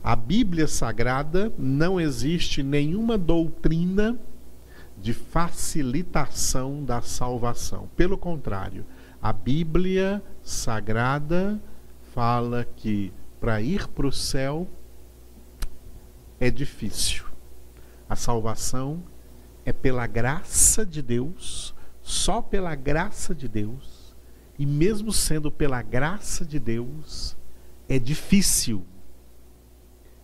A 0.02 0.14
Bíblia 0.14 0.68
Sagrada 0.68 1.52
não 1.58 2.00
existe 2.00 2.62
nenhuma 2.62 3.18
doutrina 3.18 4.18
de 4.96 5.12
facilitação 5.12 6.84
da 6.84 7.02
salvação. 7.02 7.88
Pelo 7.96 8.16
contrário, 8.16 8.84
a 9.20 9.32
Bíblia 9.32 10.22
Sagrada 10.42 11.60
fala 12.14 12.66
que 12.76 13.12
para 13.40 13.60
ir 13.60 13.86
para 13.88 14.06
o 14.06 14.12
céu 14.12 14.68
é 16.40 16.50
difícil. 16.50 17.24
A 18.08 18.16
salvação 18.16 19.02
é 19.64 19.72
pela 19.72 20.06
graça 20.06 20.84
de 20.84 21.02
Deus, 21.02 21.74
só 22.02 22.40
pela 22.40 22.74
graça 22.74 23.34
de 23.34 23.48
Deus, 23.48 24.16
e 24.58 24.64
mesmo 24.64 25.12
sendo 25.12 25.50
pela 25.50 25.82
graça 25.82 26.44
de 26.44 26.58
Deus, 26.58 27.36
é 27.88 27.98
difícil. 27.98 28.84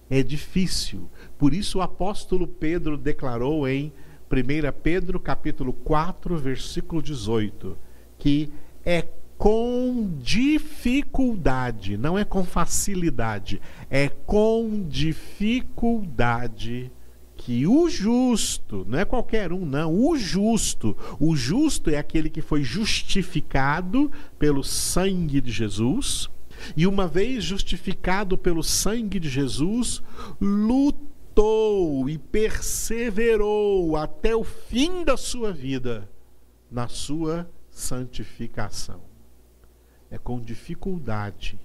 É 0.08 0.22
difícil. 0.22 1.08
Por 1.38 1.54
isso 1.54 1.78
o 1.78 1.82
apóstolo 1.82 2.46
Pedro 2.46 2.96
declarou 2.96 3.68
em 3.68 3.92
1 4.30 4.80
Pedro 4.82 5.20
capítulo 5.20 5.72
4, 5.72 6.36
versículo 6.36 7.02
18, 7.02 7.76
que 8.18 8.52
é 8.84 9.06
com 9.44 10.08
dificuldade, 10.22 11.98
não 11.98 12.18
é 12.18 12.24
com 12.24 12.46
facilidade, 12.46 13.60
é 13.90 14.08
com 14.08 14.86
dificuldade 14.88 16.90
que 17.36 17.66
o 17.66 17.90
justo, 17.90 18.86
não 18.88 18.98
é 18.98 19.04
qualquer 19.04 19.52
um, 19.52 19.66
não, 19.66 19.94
o 19.94 20.16
justo, 20.16 20.96
o 21.20 21.36
justo 21.36 21.90
é 21.90 21.98
aquele 21.98 22.30
que 22.30 22.40
foi 22.40 22.62
justificado 22.62 24.10
pelo 24.38 24.64
sangue 24.64 25.42
de 25.42 25.52
Jesus, 25.52 26.30
e 26.74 26.86
uma 26.86 27.06
vez 27.06 27.44
justificado 27.44 28.38
pelo 28.38 28.62
sangue 28.62 29.20
de 29.20 29.28
Jesus, 29.28 30.02
lutou 30.40 32.08
e 32.08 32.16
perseverou 32.16 33.94
até 33.94 34.34
o 34.34 34.42
fim 34.42 35.04
da 35.04 35.18
sua 35.18 35.52
vida 35.52 36.08
na 36.70 36.88
sua 36.88 37.46
santificação. 37.68 39.12
É 40.14 40.18
com 40.18 40.40
dificuldade 40.40 41.58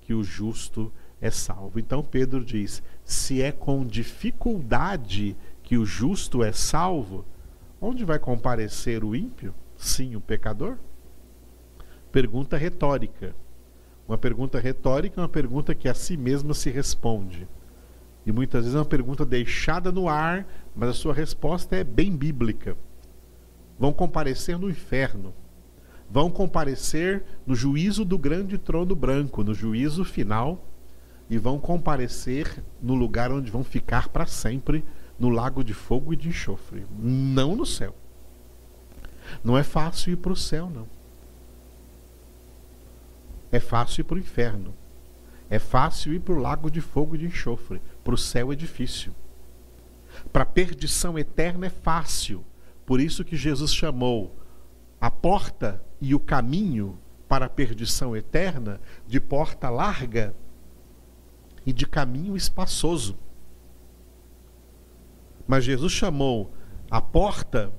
que 0.00 0.12
o 0.12 0.24
justo 0.24 0.92
é 1.20 1.30
salvo. 1.30 1.78
Então 1.78 2.02
Pedro 2.02 2.44
diz: 2.44 2.82
se 3.04 3.40
é 3.40 3.52
com 3.52 3.86
dificuldade 3.86 5.36
que 5.62 5.78
o 5.78 5.86
justo 5.86 6.42
é 6.42 6.50
salvo, 6.50 7.24
onde 7.80 8.04
vai 8.04 8.18
comparecer 8.18 9.04
o 9.04 9.14
ímpio? 9.14 9.54
Sim, 9.76 10.16
o 10.16 10.20
pecador? 10.20 10.78
Pergunta 12.10 12.56
retórica. 12.56 13.36
Uma 14.08 14.18
pergunta 14.18 14.58
retórica 14.58 15.20
é 15.20 15.22
uma 15.22 15.28
pergunta 15.28 15.72
que 15.72 15.88
a 15.88 15.94
si 15.94 16.16
mesma 16.16 16.54
se 16.54 16.70
responde. 16.70 17.46
E 18.26 18.32
muitas 18.32 18.62
vezes 18.62 18.74
é 18.74 18.80
uma 18.80 18.84
pergunta 18.84 19.24
deixada 19.24 19.92
no 19.92 20.08
ar, 20.08 20.44
mas 20.74 20.88
a 20.88 20.92
sua 20.92 21.14
resposta 21.14 21.76
é 21.76 21.84
bem 21.84 22.16
bíblica. 22.16 22.76
Vão 23.78 23.92
comparecer 23.92 24.58
no 24.58 24.68
inferno. 24.68 25.32
Vão 26.08 26.30
comparecer 26.30 27.24
no 27.46 27.54
juízo 27.54 28.04
do 28.04 28.18
grande 28.18 28.58
trono 28.58 28.94
branco, 28.94 29.42
no 29.42 29.52
juízo 29.52 30.04
final 30.04 30.64
e 31.28 31.38
vão 31.38 31.58
comparecer 31.58 32.62
no 32.80 32.94
lugar 32.94 33.32
onde 33.32 33.50
vão 33.50 33.64
ficar 33.64 34.08
para 34.08 34.26
sempre, 34.26 34.84
no 35.18 35.28
lago 35.28 35.64
de 35.64 35.74
fogo 35.74 36.12
e 36.12 36.16
de 36.16 36.28
enxofre, 36.28 36.86
não 36.98 37.56
no 37.56 37.66
céu. 37.66 37.94
Não 39.42 39.58
é 39.58 39.62
fácil 39.62 40.12
ir 40.12 40.16
para 40.16 40.32
o 40.32 40.36
céu, 40.36 40.70
não. 40.70 40.86
É 43.50 43.58
fácil 43.58 44.02
ir 44.02 44.04
para 44.04 44.16
o 44.16 44.20
inferno. 44.20 44.74
É 45.48 45.58
fácil 45.58 46.12
ir 46.12 46.20
para 46.20 46.34
o 46.34 46.38
lago 46.38 46.70
de 46.70 46.80
fogo 46.80 47.14
e 47.14 47.18
de 47.18 47.26
enxofre. 47.26 47.80
Para 48.04 48.14
o 48.14 48.18
céu 48.18 48.52
é 48.52 48.56
difícil. 48.56 49.12
Para 50.32 50.42
a 50.42 50.46
perdição 50.46 51.18
eterna 51.18 51.66
é 51.66 51.70
fácil. 51.70 52.44
Por 52.84 53.00
isso 53.00 53.24
que 53.24 53.36
Jesus 53.36 53.74
chamou 53.74 54.36
a 55.00 55.10
porta 55.10 55.82
e 56.00 56.14
o 56.14 56.20
caminho 56.20 56.98
para 57.28 57.46
a 57.46 57.48
perdição 57.48 58.16
eterna 58.16 58.80
de 59.06 59.20
porta 59.20 59.68
larga 59.68 60.34
e 61.64 61.72
de 61.72 61.86
caminho 61.86 62.36
espaçoso. 62.36 63.18
Mas 65.46 65.64
Jesus 65.64 65.92
chamou 65.92 66.52
a 66.90 67.00
porta 67.00 67.72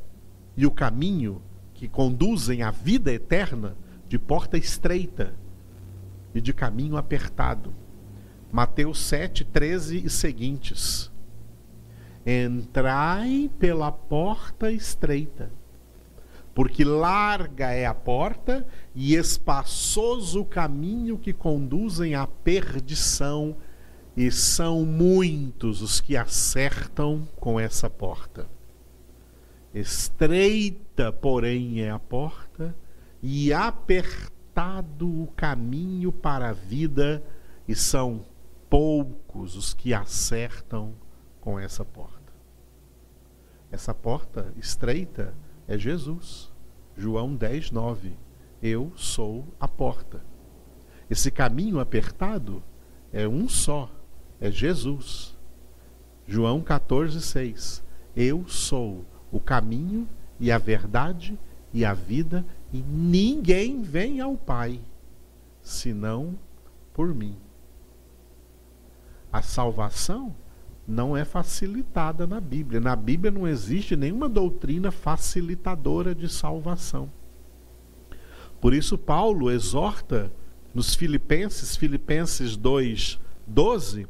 e 0.56 0.66
o 0.66 0.72
caminho 0.72 1.42
que 1.74 1.88
conduzem 1.88 2.64
à 2.64 2.72
vida 2.72 3.12
eterna 3.12 3.78
de 4.08 4.18
porta 4.18 4.58
estreita 4.58 5.34
e 6.34 6.42
de 6.42 6.54
caminho 6.54 6.98
apertado. 6.98 7.74
Mateus 8.52 9.00
7, 9.02 9.46
13 9.46 10.06
e 10.06 10.10
seguintes. 10.10 11.12
Entrai 12.26 13.50
pela 13.60 13.92
porta 13.92 14.72
estreita, 14.72 15.52
porque 16.58 16.84
larga 16.84 17.72
é 17.72 17.86
a 17.86 17.94
porta 17.94 18.66
e 18.96 19.14
espaçoso 19.14 20.42
o 20.42 20.46
caminho 20.46 21.16
que 21.16 21.32
conduzem 21.32 22.16
à 22.16 22.26
perdição 22.26 23.56
e 24.16 24.32
são 24.32 24.84
muitos 24.84 25.84
os 25.84 26.02
que 26.02 26.18
acertam 26.18 27.28
com 27.40 27.60
essa 27.60 27.92
porta. 27.92 28.48
Estreita, 29.72 31.14
porém, 31.14 31.82
é 31.82 31.92
a 31.92 32.00
porta, 32.00 32.76
e 33.22 33.54
apertado 33.54 35.08
o 35.08 35.28
caminho 35.36 36.12
para 36.12 36.50
a 36.50 36.54
vida, 36.54 37.24
e 37.68 37.76
são 37.76 38.26
poucos 38.68 39.56
os 39.56 39.76
que 39.76 39.94
acertam 39.94 40.96
com 41.40 41.60
essa 41.60 41.86
porta. 41.86 42.34
Essa 43.72 43.94
porta 43.94 44.52
estreita 44.58 45.36
é 45.68 45.78
Jesus. 45.78 46.52
João 46.96 47.36
10, 47.36 47.72
9. 47.72 48.14
Eu 48.62 48.92
sou 48.96 49.46
a 49.60 49.68
porta. 49.68 50.24
Esse 51.10 51.30
caminho 51.30 51.80
apertado 51.80 52.64
é 53.14 53.28
um 53.28 53.48
só, 53.48 53.90
é 54.40 54.50
Jesus. 54.50 55.38
João 56.28 56.62
14, 56.62 57.22
6. 57.22 57.84
Eu 58.16 58.48
sou 58.48 59.06
o 59.32 59.40
caminho 59.40 60.08
e 60.40 60.52
a 60.52 60.58
verdade 60.58 61.38
e 61.74 61.86
a 61.86 61.94
vida, 61.94 62.46
e 62.74 62.82
ninguém 62.82 63.82
vem 63.82 64.20
ao 64.20 64.36
Pai 64.36 64.80
senão 65.62 66.38
por 66.94 67.14
mim. 67.14 67.38
A 69.32 69.42
salvação 69.42 70.36
não 70.88 71.18
é 71.18 71.26
facilitada 71.26 72.26
na 72.26 72.40
Bíblia. 72.40 72.80
Na 72.80 72.96
Bíblia 72.96 73.30
não 73.30 73.46
existe 73.48 73.96
nenhuma 73.96 74.28
doutrina 74.30 74.90
facilitadora 74.90 76.16
de 76.16 76.28
salvação. 76.30 77.12
Por 78.62 78.74
isso, 78.74 78.98
Paulo 78.98 79.52
exorta 79.52 80.32
nos 80.74 80.96
Filipenses, 80.96 81.76
Filipenses 81.76 82.56
2, 82.56 83.20
12, 83.46 84.08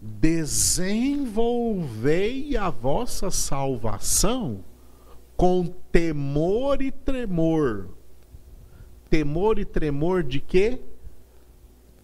desenvolvei 0.00 2.56
a 2.56 2.70
vossa 2.70 3.28
salvação 3.30 4.64
com 5.36 5.66
temor 5.90 6.80
e 6.80 6.92
tremor. 6.92 7.88
Temor 9.10 9.58
e 9.58 9.64
tremor 9.64 10.22
de 10.22 10.38
quê? 10.40 10.80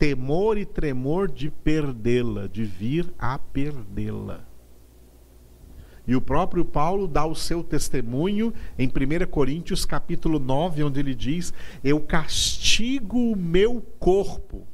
Temor 0.01 0.59
e 0.59 0.65
tremor 0.65 1.31
de 1.31 1.51
perdê-la, 1.51 2.49
de 2.49 2.65
vir 2.65 3.13
a 3.19 3.39
perdê-la. 3.39 4.45
E 6.07 6.17
o 6.17 6.21
próprio 6.21 6.65
Paulo 6.65 7.07
dá 7.07 7.25
o 7.25 7.37
seu 7.37 7.63
testemunho 7.63 8.53
em 8.77 8.89
1 8.89 9.31
Coríntios 9.31 9.85
capítulo 9.85 10.41
9, 10.41 10.83
onde 10.83 10.99
ele 10.99 11.15
diz: 11.15 11.55
Eu 11.85 12.01
castigo 12.01 13.31
o 13.31 13.37
meu 13.37 13.81
corpo 14.01 14.67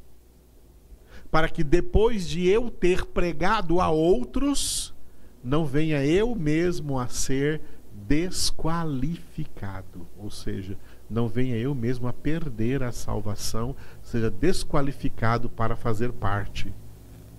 para 1.31 1.49
que 1.49 1.62
depois 1.65 2.29
de 2.29 2.49
eu 2.49 2.71
ter 2.71 3.05
pregado 3.05 3.81
a 3.81 3.91
outros, 3.91 4.95
não 5.43 5.67
venha 5.67 6.07
eu 6.07 6.33
mesmo 6.35 6.99
a 6.99 7.09
ser 7.09 7.61
desqualificado, 7.93 10.07
ou 10.17 10.31
seja, 10.31 10.79
não 11.09 11.29
venha 11.29 11.57
eu 11.57 11.73
mesmo 11.75 12.09
a 12.09 12.12
perder 12.12 12.83
a 12.83 12.93
salvação, 12.93 13.75
seja 14.07 14.31
desqualificado 14.31 15.51
para 15.51 15.75
fazer 15.75 16.12
parte 16.12 16.73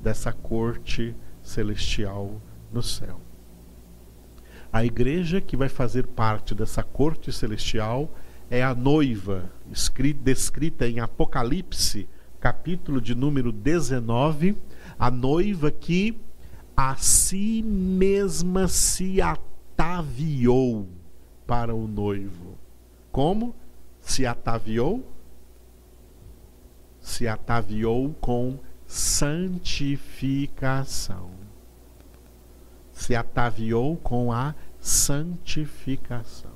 dessa 0.02 0.34
corte 0.34 1.16
celestial 1.42 2.42
no 2.74 2.84
céu. 2.84 3.22
A 4.72 4.84
igreja 4.84 5.40
que 5.40 5.56
vai 5.56 5.70
fazer 5.70 6.08
parte 6.08 6.54
dessa 6.54 6.84
corte 6.84 7.32
celestial 7.32 8.14
é 8.50 8.62
a 8.62 8.76
noiva, 8.76 9.50
descrita 10.22 10.86
em 10.86 11.00
Apocalipse 11.00 12.06
capítulo 12.38 13.00
de 13.00 13.16
número 13.16 13.54
19, 13.54 14.58
a 15.00 15.10
noiva 15.10 15.72
que 15.72 16.20
a 16.76 16.98
si 16.98 17.64
mesma 17.64 18.68
se 18.68 19.22
ataviou 19.22 20.86
para 21.48 21.74
o 21.74 21.88
noivo. 21.88 22.58
Como 23.10 23.56
se 24.02 24.26
ataviou? 24.26 25.17
Se 27.08 27.26
ataviou 27.26 28.14
com 28.20 28.60
santificação. 28.86 31.32
Se 32.92 33.16
ataviou 33.16 33.96
com 33.96 34.34
a 34.34 34.54
santificação. 34.78 36.52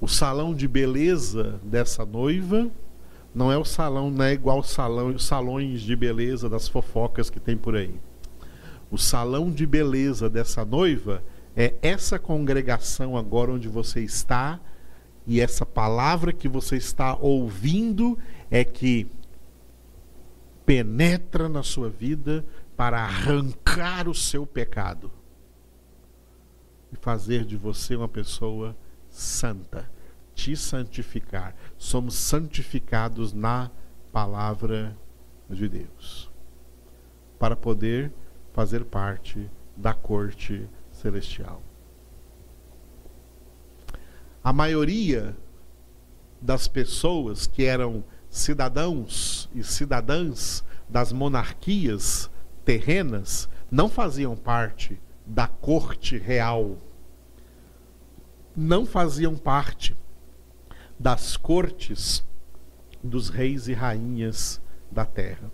O 0.00 0.08
salão 0.08 0.54
de 0.54 0.66
beleza 0.66 1.60
dessa 1.62 2.06
noiva 2.06 2.70
não 3.34 3.52
é 3.52 3.58
o 3.58 3.66
salão, 3.66 4.10
não 4.10 4.24
é 4.24 4.32
igual 4.32 4.62
salão, 4.62 5.08
os 5.08 5.26
salões 5.26 5.82
de 5.82 5.94
beleza 5.94 6.48
das 6.48 6.66
fofocas 6.66 7.28
que 7.28 7.38
tem 7.38 7.54
por 7.54 7.76
aí. 7.76 8.00
O 8.90 8.96
salão 8.96 9.50
de 9.50 9.66
beleza 9.66 10.30
dessa 10.30 10.64
noiva 10.64 11.22
é 11.54 11.74
essa 11.82 12.18
congregação 12.18 13.14
agora 13.14 13.52
onde 13.52 13.68
você 13.68 14.00
está 14.00 14.58
e 15.26 15.40
essa 15.40 15.66
palavra 15.66 16.32
que 16.32 16.48
você 16.48 16.76
está 16.76 17.16
ouvindo 17.16 18.18
é 18.50 18.62
que 18.64 19.08
penetra 20.64 21.48
na 21.48 21.62
sua 21.62 21.90
vida 21.90 22.44
para 22.76 23.02
arrancar 23.02 24.08
o 24.08 24.14
seu 24.14 24.46
pecado 24.46 25.10
e 26.92 26.96
fazer 26.96 27.44
de 27.44 27.56
você 27.56 27.96
uma 27.96 28.08
pessoa 28.08 28.76
santa, 29.10 29.90
te 30.34 30.56
santificar. 30.56 31.54
Somos 31.76 32.14
santificados 32.14 33.32
na 33.32 33.70
palavra 34.12 34.96
de 35.50 35.68
Deus 35.68 36.30
para 37.38 37.56
poder 37.56 38.12
fazer 38.52 38.84
parte 38.84 39.50
da 39.76 39.92
corte 39.92 40.68
celestial. 40.92 41.62
A 44.46 44.52
maioria 44.52 45.36
das 46.40 46.68
pessoas 46.68 47.48
que 47.48 47.64
eram 47.64 48.04
cidadãos 48.30 49.50
e 49.52 49.64
cidadãs 49.64 50.62
das 50.88 51.12
monarquias 51.12 52.30
terrenas 52.64 53.48
não 53.68 53.88
faziam 53.88 54.36
parte 54.36 55.00
da 55.26 55.48
corte 55.48 56.16
real, 56.16 56.76
não 58.56 58.86
faziam 58.86 59.34
parte 59.34 59.96
das 60.96 61.36
cortes 61.36 62.24
dos 63.02 63.28
reis 63.28 63.66
e 63.66 63.72
rainhas 63.72 64.60
da 64.92 65.04
terra. 65.04 65.50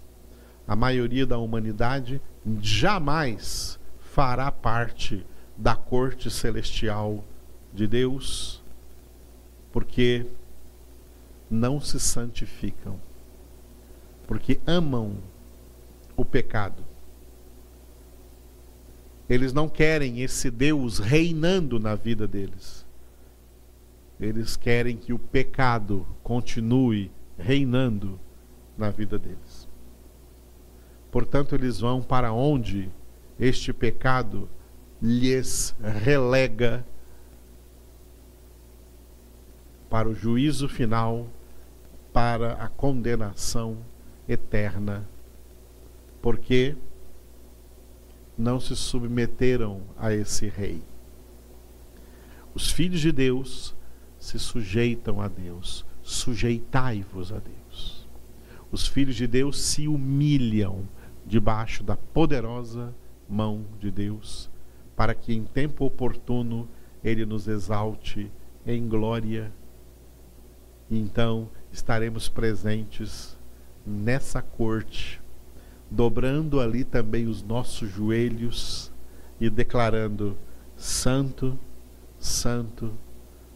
A 0.69 0.77
maioria 0.77 1.25
da 1.25 1.39
humanidade 1.39 2.21
jamais 2.61 3.81
fará 4.01 4.53
parte 4.53 5.25
da 5.57 5.75
corte 5.75 6.31
celestial 6.31 7.25
de 7.73 7.87
Deus 7.87 8.62
porque 9.73 10.27
não 11.51 11.81
se 11.81 11.99
santificam, 11.99 13.01
porque 14.27 14.61
amam 14.67 15.17
o 16.17 16.25
pecado. 16.25 16.85
Eles 19.29 19.53
não 19.53 19.69
querem 19.69 20.21
esse 20.21 20.51
Deus 20.51 20.99
reinando 20.99 21.81
na 21.81 21.95
vida 21.95 22.29
deles. 22.29 22.87
Eles 24.21 24.57
querem 24.57 24.97
que 24.97 25.13
o 25.13 25.19
pecado 25.19 26.07
continue 26.23 27.11
reinando 27.39 28.21
na 28.77 28.91
vida 28.91 29.19
deles. 29.19 29.69
Portanto, 31.11 31.55
eles 31.55 31.81
vão 31.81 32.03
para 32.03 32.33
onde 32.33 32.91
este 33.39 33.73
pecado 33.73 34.49
lhes 35.01 35.75
relega 35.83 36.85
para 39.93 40.09
o 40.09 40.15
juízo 40.15 40.71
final, 40.71 41.27
para 42.15 42.55
a 42.55 42.67
condenação 42.67 43.77
eterna, 44.27 45.07
porque 46.23 46.75
não 48.39 48.59
se 48.59 48.75
submeteram 48.75 49.83
a 49.99 50.11
esse 50.11 50.49
rei. 50.49 50.83
Os 52.55 52.71
filhos 52.73 53.03
de 53.03 53.13
Deus 53.13 53.77
se 54.19 54.39
sujeitam 54.39 55.21
a 55.21 55.29
Deus, 55.29 55.85
sujeitai-vos 56.03 57.31
a 57.31 57.39
Deus. 57.39 58.09
Os 58.71 58.87
filhos 58.87 59.15
de 59.15 59.27
Deus 59.27 59.61
se 59.61 59.89
humilham 59.89 60.89
debaixo 61.27 61.83
da 61.83 61.99
poderosa 61.99 62.95
mão 63.29 63.67
de 63.79 63.91
Deus, 63.91 64.49
para 64.97 65.15
que 65.15 65.35
em 65.35 65.45
tempo 65.45 65.85
oportuno 65.85 66.67
ele 67.05 67.27
nos 67.27 67.47
exalte 67.47 68.33
em 68.67 68.89
glória 68.89 69.53
então 70.99 71.49
estaremos 71.73 72.29
presentes 72.29 73.37
nessa 73.87 74.43
corte, 74.43 75.21
dobrando 75.91 76.61
ali 76.61 76.85
também 76.85 77.27
os 77.27 77.43
nossos 77.43 77.91
joelhos 77.91 78.93
e 79.41 79.49
declarando: 79.49 80.37
Santo, 80.77 81.59
Santo, 82.19 82.93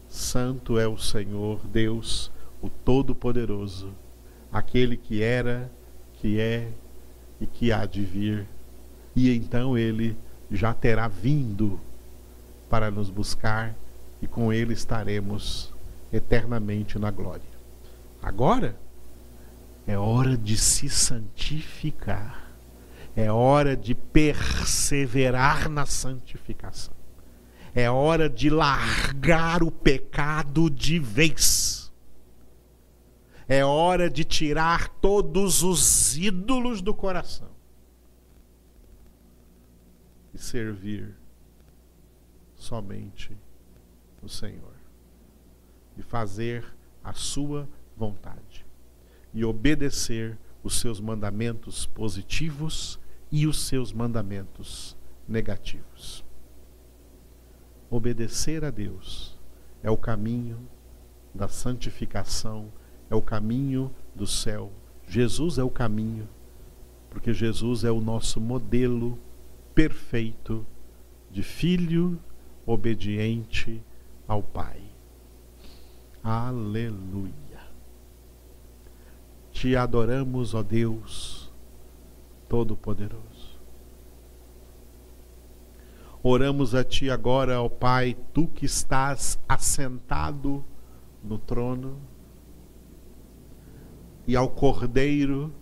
Santo 0.09 0.79
é 0.79 0.87
o 0.87 0.97
Senhor 0.97 1.65
Deus, 1.67 2.31
o 2.61 2.69
Todo-Poderoso, 2.69 3.93
aquele 4.51 4.97
que 4.97 5.21
era, 5.21 5.71
que 6.15 6.39
é 6.39 6.71
e 7.39 7.45
que 7.45 7.71
há 7.71 7.85
de 7.85 8.03
vir. 8.03 8.47
E 9.15 9.31
então 9.35 9.77
ele 9.77 10.17
já 10.51 10.73
terá 10.73 11.07
vindo 11.07 11.79
para 12.69 12.89
nos 12.89 13.09
buscar 13.09 13.75
e 14.21 14.27
com 14.27 14.51
ele 14.51 14.73
estaremos 14.73 15.73
eternamente 16.17 16.99
na 16.99 17.11
glória. 17.11 17.57
Agora 18.21 18.77
é 19.85 19.97
hora 19.97 20.37
de 20.37 20.57
se 20.57 20.89
santificar, 20.89 22.51
é 23.15 23.31
hora 23.31 23.75
de 23.75 23.95
perseverar 23.95 25.69
na 25.69 25.85
santificação, 25.85 26.93
é 27.73 27.89
hora 27.89 28.29
de 28.29 28.49
largar 28.49 29.63
o 29.63 29.71
pecado 29.71 30.69
de 30.69 30.99
vez. 30.99 31.87
É 33.49 33.63
hora 33.63 34.09
de 34.09 34.25
tirar 34.25 34.89
todos 34.89 35.63
os 35.63 36.17
ídolos 36.17 36.81
do 36.81 36.93
coração 36.93 37.47
e 40.33 40.37
servir 40.37 41.15
somente 42.57 43.37
o 44.21 44.27
Senhor 44.27 44.77
e 45.97 46.01
fazer 46.01 46.63
a 47.03 47.13
sua 47.13 47.67
vontade 47.95 48.65
e 49.33 49.43
obedecer 49.43 50.37
os 50.63 50.79
seus 50.79 50.99
mandamentos 50.99 51.85
positivos 51.85 52.99
e 53.31 53.45
os 53.45 53.67
seus 53.67 53.91
mandamentos 53.91 54.97
negativos. 55.27 56.25
Obedecer 57.89 58.63
a 58.65 58.69
Deus 58.69 59.37
é 59.83 59.89
o 59.89 59.97
caminho 59.97 60.67
da 61.33 61.47
santificação, 61.47 62.71
é 63.09 63.15
o 63.15 63.21
caminho 63.21 63.93
do 64.15 64.25
céu. 64.25 64.71
Jesus 65.07 65.57
é 65.57 65.63
o 65.63 65.69
caminho, 65.69 66.27
porque 67.09 67.33
Jesus 67.33 67.83
é 67.83 67.91
o 67.91 68.01
nosso 68.01 68.41
modelo 68.41 69.17
perfeito 69.73 70.65
de 71.29 71.43
filho 71.43 72.19
obediente 72.65 73.81
ao 74.27 74.41
Pai. 74.41 74.86
Aleluia. 76.23 77.33
Te 79.51 79.75
adoramos, 79.75 80.53
ó 80.53 80.61
Deus 80.61 81.51
Todo-Poderoso. 82.47 83.57
Oramos 86.21 86.75
a 86.75 86.83
Ti 86.83 87.09
agora, 87.09 87.61
ó 87.61 87.69
Pai, 87.69 88.17
Tu 88.33 88.47
que 88.47 88.65
estás 88.65 89.39
assentado 89.47 90.63
no 91.23 91.37
trono, 91.37 91.97
e 94.27 94.35
ao 94.35 94.49
Cordeiro 94.49 95.53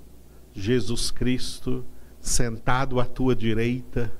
Jesus 0.53 1.11
Cristo, 1.11 1.85
sentado 2.19 2.99
à 2.99 3.05
Tua 3.05 3.35
direita, 3.35 4.11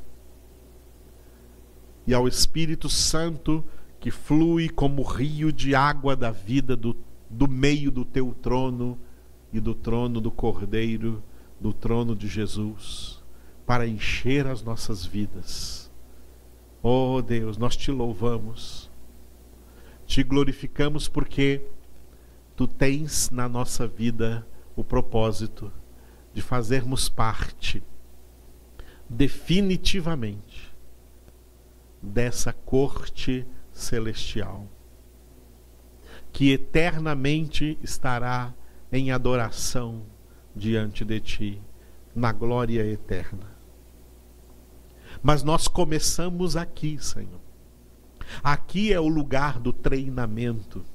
e 2.05 2.13
ao 2.13 2.27
Espírito 2.27 2.87
Santo, 2.89 3.63
que 4.05 4.11
flui 4.11 4.69
como 4.69 5.01
rio 5.01 5.51
de 5.51 5.73
água 5.73 6.15
da 6.15 6.29
vida 6.29 6.75
do, 6.75 6.95
do 7.27 7.47
meio 7.47 7.89
do 7.89 8.05
teu 8.05 8.35
trono 8.39 8.99
e 9.51 9.59
do 9.59 9.73
trono 9.73 10.21
do 10.21 10.29
Cordeiro, 10.29 11.23
do 11.59 11.73
trono 11.73 12.15
de 12.15 12.27
Jesus, 12.27 13.23
para 13.65 13.87
encher 13.87 14.45
as 14.45 14.61
nossas 14.61 15.03
vidas. 15.03 15.91
Oh 16.83 17.19
Deus, 17.19 17.57
nós 17.57 17.75
te 17.75 17.89
louvamos, 17.89 18.91
te 20.05 20.21
glorificamos 20.21 21.07
porque 21.07 21.65
tu 22.55 22.67
tens 22.67 23.31
na 23.31 23.49
nossa 23.49 23.87
vida 23.87 24.45
o 24.75 24.83
propósito 24.83 25.73
de 26.31 26.43
fazermos 26.43 27.09
parte 27.09 27.81
definitivamente 29.09 30.71
dessa 32.03 32.53
corte 32.53 33.47
celestial, 33.75 34.65
que 36.31 36.51
eternamente 36.51 37.77
estará 37.83 38.53
em 38.91 39.11
adoração 39.11 40.03
diante 40.55 41.03
de 41.03 41.19
ti, 41.19 41.61
na 42.15 42.31
glória 42.31 42.81
eterna. 42.87 43.53
Mas 45.21 45.43
nós 45.43 45.67
começamos 45.67 46.55
aqui, 46.55 46.97
Senhor. 47.03 47.41
Aqui 48.41 48.93
é 48.93 48.99
o 48.99 49.07
lugar 49.07 49.59
do 49.59 49.73
treinamento. 49.73 50.85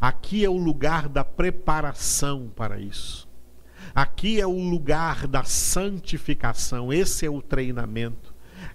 Aqui 0.00 0.44
é 0.44 0.48
o 0.48 0.56
lugar 0.56 1.08
da 1.08 1.24
preparação 1.24 2.50
para 2.56 2.80
isso. 2.80 3.28
Aqui 3.94 4.40
é 4.40 4.46
o 4.46 4.58
lugar 4.70 5.26
da 5.26 5.44
santificação. 5.44 6.92
Esse 6.92 7.26
é 7.26 7.30
o 7.30 7.42
treinamento. 7.42 8.29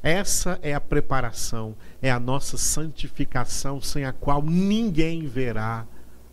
Essa 0.06 0.60
é 0.62 0.72
a 0.72 0.80
preparação, 0.80 1.76
é 2.00 2.12
a 2.12 2.20
nossa 2.20 2.60
santificação, 2.60 3.82
sem 3.82 4.06
a 4.06 4.14
qual 4.14 4.44
ninguém 4.44 5.26
verá 5.26 5.88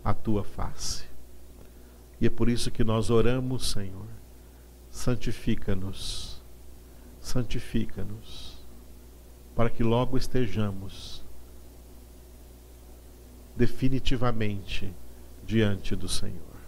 a 0.05 0.13
tua 0.13 0.43
face. 0.43 1.05
E 2.21 2.27
é 2.27 2.29
por 2.29 2.49
isso 2.49 2.69
que 2.69 2.83
nós 2.83 3.09
oramos, 3.09 3.71
Senhor. 3.71 4.05
Santifica-nos, 4.91 6.39
santifica-nos, 7.19 8.63
para 9.55 9.71
que 9.71 9.81
logo 9.81 10.17
estejamos 10.17 11.25
definitivamente 13.57 14.93
diante 15.43 15.95
do 15.95 16.07
Senhor. 16.07 16.59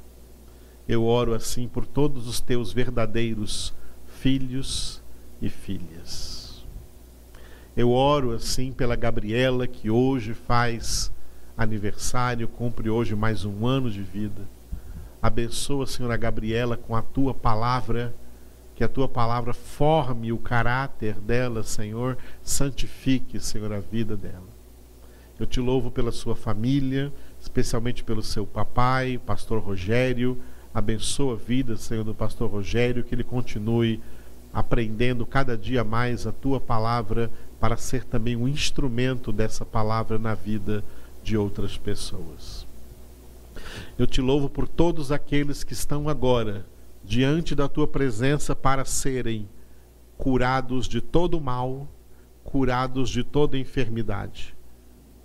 Eu 0.87 1.05
oro 1.05 1.35
assim 1.35 1.67
por 1.67 1.85
todos 1.85 2.27
os 2.27 2.41
teus 2.41 2.73
verdadeiros 2.73 3.75
filhos 4.07 5.03
e 5.39 5.51
filhas. 5.51 6.34
Eu 7.75 7.91
oro 7.91 8.31
assim 8.31 8.71
pela 8.71 8.95
Gabriela, 8.95 9.67
que 9.67 9.89
hoje 9.89 10.33
faz 10.33 11.11
aniversário, 11.57 12.47
cumpre 12.47 12.89
hoje 12.89 13.13
mais 13.15 13.43
um 13.43 13.67
ano 13.67 13.91
de 13.91 14.01
vida. 14.01 14.43
Abençoa, 15.21 15.85
Senhor, 15.85 16.09
a 16.09 16.15
Gabriela 16.15 16.77
com 16.77 16.95
a 16.95 17.01
tua 17.01 17.33
palavra, 17.33 18.15
que 18.75 18.83
a 18.83 18.87
tua 18.87 19.09
palavra 19.09 19.53
forme 19.53 20.31
o 20.31 20.37
caráter 20.37 21.15
dela, 21.15 21.63
Senhor, 21.63 22.17
santifique, 22.41 23.41
Senhor, 23.41 23.73
a 23.73 23.79
vida 23.79 24.15
dela. 24.15 24.55
Eu 25.37 25.45
te 25.45 25.59
louvo 25.59 25.91
pela 25.91 26.13
sua 26.13 26.35
família, 26.35 27.11
especialmente 27.41 28.05
pelo 28.05 28.23
seu 28.23 28.45
papai, 28.45 29.19
pastor 29.25 29.59
Rogério. 29.59 30.37
Abençoa 30.73 31.33
a 31.33 31.37
vida, 31.37 31.75
Senhor, 31.75 32.05
do 32.05 32.15
pastor 32.15 32.49
Rogério, 32.49 33.03
que 33.03 33.13
ele 33.13 33.23
continue 33.23 33.99
aprendendo 34.53 35.25
cada 35.25 35.57
dia 35.57 35.83
mais 35.83 36.25
a 36.25 36.31
tua 36.31 36.61
palavra 36.61 37.29
para 37.59 37.77
ser 37.77 38.03
também 38.03 38.35
um 38.35 38.47
instrumento 38.47 39.31
dessa 39.31 39.65
palavra 39.65 40.19
na 40.19 40.33
vida 40.33 40.83
de 41.23 41.37
outras 41.37 41.77
pessoas. 41.77 42.65
Eu 43.97 44.05
te 44.05 44.21
louvo 44.21 44.49
por 44.49 44.67
todos 44.67 45.11
aqueles 45.11 45.63
que 45.63 45.73
estão 45.73 46.09
agora 46.09 46.65
diante 47.03 47.55
da 47.55 47.67
tua 47.67 47.87
presença 47.87 48.55
para 48.55 48.83
serem 48.83 49.47
curados 50.17 50.87
de 50.87 51.01
todo 51.01 51.39
mal, 51.39 51.87
curados 52.43 53.09
de 53.09 53.23
toda 53.23 53.57
enfermidade. 53.57 54.55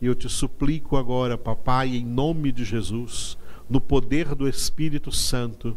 E 0.01 0.07
eu 0.07 0.15
te 0.15 0.29
suplico 0.29 0.97
agora, 0.97 1.37
papai, 1.37 1.97
em 1.97 2.05
nome 2.05 2.53
de 2.53 2.65
Jesus, 2.65 3.37
no 3.69 3.81
poder 3.81 4.35
do 4.35 4.49
Espírito 4.49 5.13
Santo, 5.13 5.77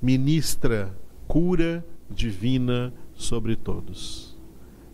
ministra 0.00 0.94
cura 1.26 1.84
divina 2.10 2.92
sobre 3.14 3.56
todos. 3.56 4.27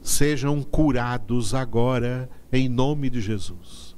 Sejam 0.05 0.63
curados 0.63 1.55
agora, 1.55 2.29
em 2.53 2.69
nome 2.69 3.09
de 3.09 3.23
Jesus. 3.23 3.97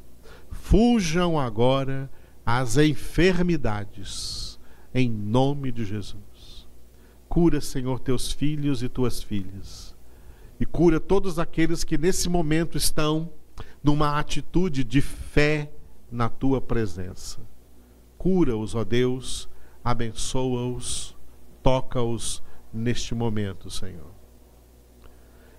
Fujam 0.49 1.39
agora 1.39 2.09
as 2.47 2.77
enfermidades, 2.77 4.59
em 4.95 5.11
nome 5.11 5.73
de 5.73 5.85
Jesus. 5.85 6.69
Cura, 7.29 7.61
Senhor, 7.61 7.99
teus 7.99 8.31
filhos 8.31 8.85
e 8.85 8.89
tuas 8.89 9.21
filhas. 9.21 9.97
E 10.59 10.65
cura 10.65 11.01
todos 11.01 11.39
aqueles 11.39 11.83
que 11.83 11.99
nesse 11.99 12.29
momento 12.29 12.79
estão 12.79 13.29
numa 13.83 14.19
atitude 14.19 14.85
de 14.85 15.01
fé 15.01 15.71
na 16.11 16.29
tua 16.29 16.61
presença. 16.61 17.41
Cura-os, 18.17 18.77
ó 18.77 18.85
Deus, 18.85 19.49
abençoa-os 19.85 21.17
toca-os 21.67 22.45
neste 22.73 23.13
momento, 23.13 23.69
Senhor. 23.69 24.16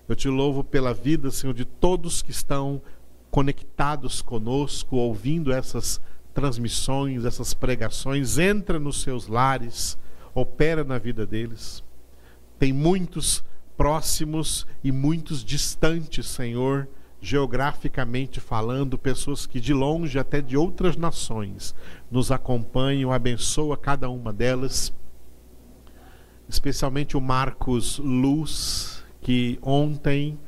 Eu 0.08 0.16
te 0.16 0.28
louvo 0.28 0.64
pela 0.64 0.94
vida, 0.94 1.30
Senhor, 1.30 1.52
de 1.52 1.64
todos 1.64 2.22
que 2.22 2.30
estão 2.30 2.80
conectados 3.30 4.22
conosco, 4.22 4.96
ouvindo 4.96 5.52
essas 5.52 6.00
transmissões, 6.32 7.24
essas 7.24 7.52
pregações. 7.52 8.38
Entra 8.38 8.78
nos 8.78 9.02
seus 9.02 9.26
lares, 9.26 9.98
opera 10.34 10.82
na 10.82 10.98
vida 10.98 11.26
deles. 11.26 11.84
Tem 12.58 12.72
muitos 12.72 13.44
próximos 13.76 14.66
e 14.82 14.90
muitos 14.90 15.44
distantes, 15.44 16.26
Senhor, 16.26 16.88
geograficamente 17.20 18.40
falando, 18.40 18.96
pessoas 18.96 19.46
que 19.46 19.60
de 19.60 19.74
longe, 19.74 20.18
até 20.18 20.40
de 20.40 20.56
outras 20.56 20.96
nações, 20.96 21.74
nos 22.10 22.32
acompanham. 22.32 23.12
Abençoa 23.12 23.76
cada 23.76 24.08
uma 24.08 24.32
delas 24.32 24.92
especialmente 26.48 27.16
o 27.16 27.20
Marcos 27.20 27.98
Luz, 27.98 28.97
que 29.28 29.58
ontem 29.60 30.38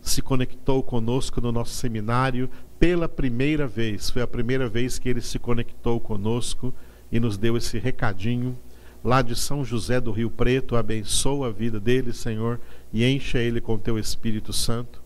se 0.00 0.22
conectou 0.22 0.82
conosco 0.82 1.42
no 1.42 1.52
nosso 1.52 1.74
seminário 1.74 2.48
pela 2.78 3.06
primeira 3.06 3.66
vez. 3.66 4.08
Foi 4.08 4.22
a 4.22 4.26
primeira 4.26 4.66
vez 4.66 4.98
que 4.98 5.10
ele 5.10 5.20
se 5.20 5.38
conectou 5.38 6.00
conosco 6.00 6.72
e 7.12 7.20
nos 7.20 7.36
deu 7.36 7.54
esse 7.54 7.78
recadinho 7.78 8.58
lá 9.04 9.20
de 9.20 9.36
São 9.36 9.62
José 9.62 10.00
do 10.00 10.10
Rio 10.10 10.30
Preto. 10.30 10.74
Abençoa 10.74 11.48
a 11.48 11.50
vida 11.50 11.78
dele, 11.78 12.14
Senhor, 12.14 12.58
e 12.94 13.04
encha 13.04 13.40
ele 13.40 13.60
com 13.60 13.76
teu 13.76 13.98
Espírito 13.98 14.54
Santo. 14.54 15.02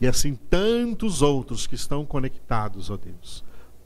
E 0.00 0.06
assim 0.06 0.36
tantos 0.48 1.22
outros 1.22 1.66
que 1.66 1.74
estão 1.74 2.06
conectados, 2.06 2.88
ó 2.88 2.96
Deus. 2.96 3.42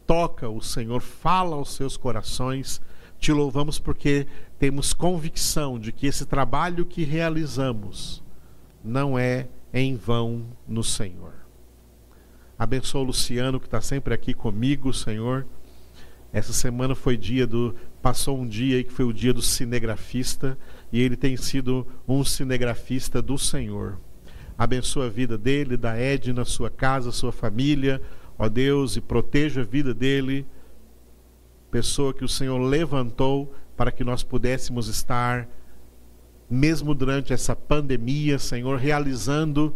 Toca 0.06 0.46
o 0.46 0.60
Senhor, 0.60 1.00
fala 1.00 1.56
aos 1.56 1.72
seus 1.72 1.96
corações 1.96 2.82
te 3.22 3.32
louvamos 3.32 3.78
porque 3.78 4.26
temos 4.58 4.92
convicção 4.92 5.78
de 5.78 5.92
que 5.92 6.08
esse 6.08 6.26
trabalho 6.26 6.84
que 6.84 7.04
realizamos 7.04 8.21
não 8.84 9.18
é 9.18 9.48
em 9.72 9.96
vão 9.96 10.46
no 10.66 10.82
Senhor. 10.82 11.32
Abençoa 12.58 13.00
o 13.02 13.04
Luciano 13.04 13.58
que 13.58 13.66
está 13.66 13.80
sempre 13.80 14.14
aqui 14.14 14.34
comigo, 14.34 14.92
Senhor. 14.92 15.46
Essa 16.32 16.52
semana 16.52 16.94
foi 16.94 17.16
dia 17.16 17.46
do. 17.46 17.74
Passou 18.00 18.38
um 18.38 18.46
dia 18.46 18.76
aí 18.76 18.84
que 18.84 18.92
foi 18.92 19.04
o 19.04 19.12
dia 19.12 19.32
do 19.32 19.42
cinegrafista 19.42 20.58
e 20.92 21.00
ele 21.00 21.16
tem 21.16 21.36
sido 21.36 21.86
um 22.06 22.24
cinegrafista 22.24 23.20
do 23.20 23.38
Senhor. 23.38 23.98
Abençoa 24.56 25.06
a 25.06 25.10
vida 25.10 25.38
dele, 25.38 25.76
da 25.76 25.96
Edna, 25.96 26.44
sua 26.44 26.70
casa, 26.70 27.10
sua 27.10 27.32
família, 27.32 28.00
ó 28.38 28.48
Deus, 28.48 28.96
e 28.96 29.00
proteja 29.00 29.62
a 29.62 29.64
vida 29.64 29.94
dele 29.94 30.46
pessoa 31.72 32.12
que 32.12 32.22
o 32.22 32.28
Senhor 32.28 32.58
levantou 32.58 33.52
para 33.74 33.90
que 33.90 34.04
nós 34.04 34.22
pudéssemos 34.22 34.88
estar, 34.88 35.48
mesmo 36.52 36.94
durante 36.94 37.32
essa 37.32 37.56
pandemia, 37.56 38.38
Senhor, 38.38 38.78
realizando 38.78 39.74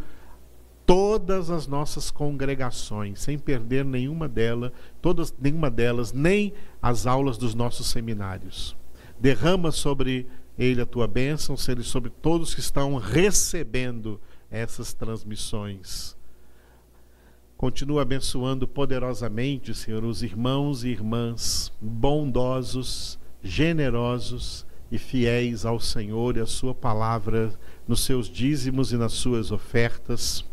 todas 0.84 1.48
as 1.48 1.66
nossas 1.66 2.10
congregações, 2.10 3.20
sem 3.20 3.38
perder 3.38 3.82
nenhuma 3.82 4.28
delas, 4.28 4.70
todas, 5.00 5.34
nenhuma 5.40 5.70
delas, 5.70 6.12
nem 6.12 6.52
as 6.82 7.06
aulas 7.06 7.38
dos 7.38 7.54
nossos 7.54 7.86
seminários. 7.86 8.76
Derrama 9.18 9.70
sobre 9.72 10.26
ele 10.58 10.82
a 10.82 10.86
tua 10.86 11.08
bênção, 11.08 11.56
sobre 11.56 12.10
todos 12.10 12.54
que 12.54 12.60
estão 12.60 12.96
recebendo 12.96 14.20
essas 14.50 14.92
transmissões. 14.92 16.14
Continua 17.56 18.02
abençoando 18.02 18.68
poderosamente, 18.68 19.74
Senhor, 19.74 20.04
os 20.04 20.22
irmãos 20.22 20.84
e 20.84 20.88
irmãs 20.88 21.72
bondosos, 21.80 23.18
generosos 23.42 24.65
e 24.90 24.98
fiéis 24.98 25.64
ao 25.64 25.80
Senhor 25.80 26.36
e 26.36 26.40
à 26.40 26.46
Sua 26.46 26.74
palavra 26.74 27.52
nos 27.86 28.00
seus 28.04 28.28
dízimos 28.28 28.92
e 28.92 28.96
nas 28.96 29.12
suas 29.12 29.50
ofertas, 29.50 30.44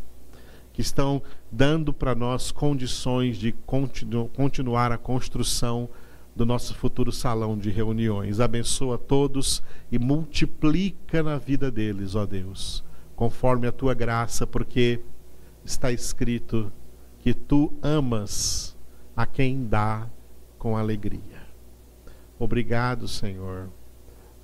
que 0.72 0.82
estão 0.82 1.22
dando 1.52 1.94
para 1.94 2.16
nós 2.16 2.52
condições 2.52 3.38
de 3.38 3.52
continu 3.52 4.28
continuar 4.30 4.92
a 4.92 4.98
construção 4.98 5.88
do 6.36 6.46
nosso 6.46 6.74
futuro 6.74 7.12
salão 7.12 7.58
de 7.58 7.70
reuniões. 7.70 8.40
Abençoa 8.40 8.98
todos 8.98 9.62
e 9.92 10.00
multiplica 10.00 11.22
na 11.22 11.38
vida 11.38 11.70
deles, 11.70 12.16
ó 12.16 12.26
Deus, 12.26 12.84
conforme 13.16 13.68
a 13.68 13.72
tua 13.72 13.94
graça, 13.94 14.48
porque 14.48 15.00
está 15.64 15.92
escrito 15.92 16.72
que 17.20 17.34
tu 17.34 17.72
amas 17.82 18.76
a 19.16 19.26
quem 19.26 19.66
dá 19.66 20.10
com 20.58 20.76
alegria. 20.76 21.44
Obrigado, 22.40 23.08
Senhor. 23.08 23.70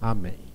Amém. 0.01 0.48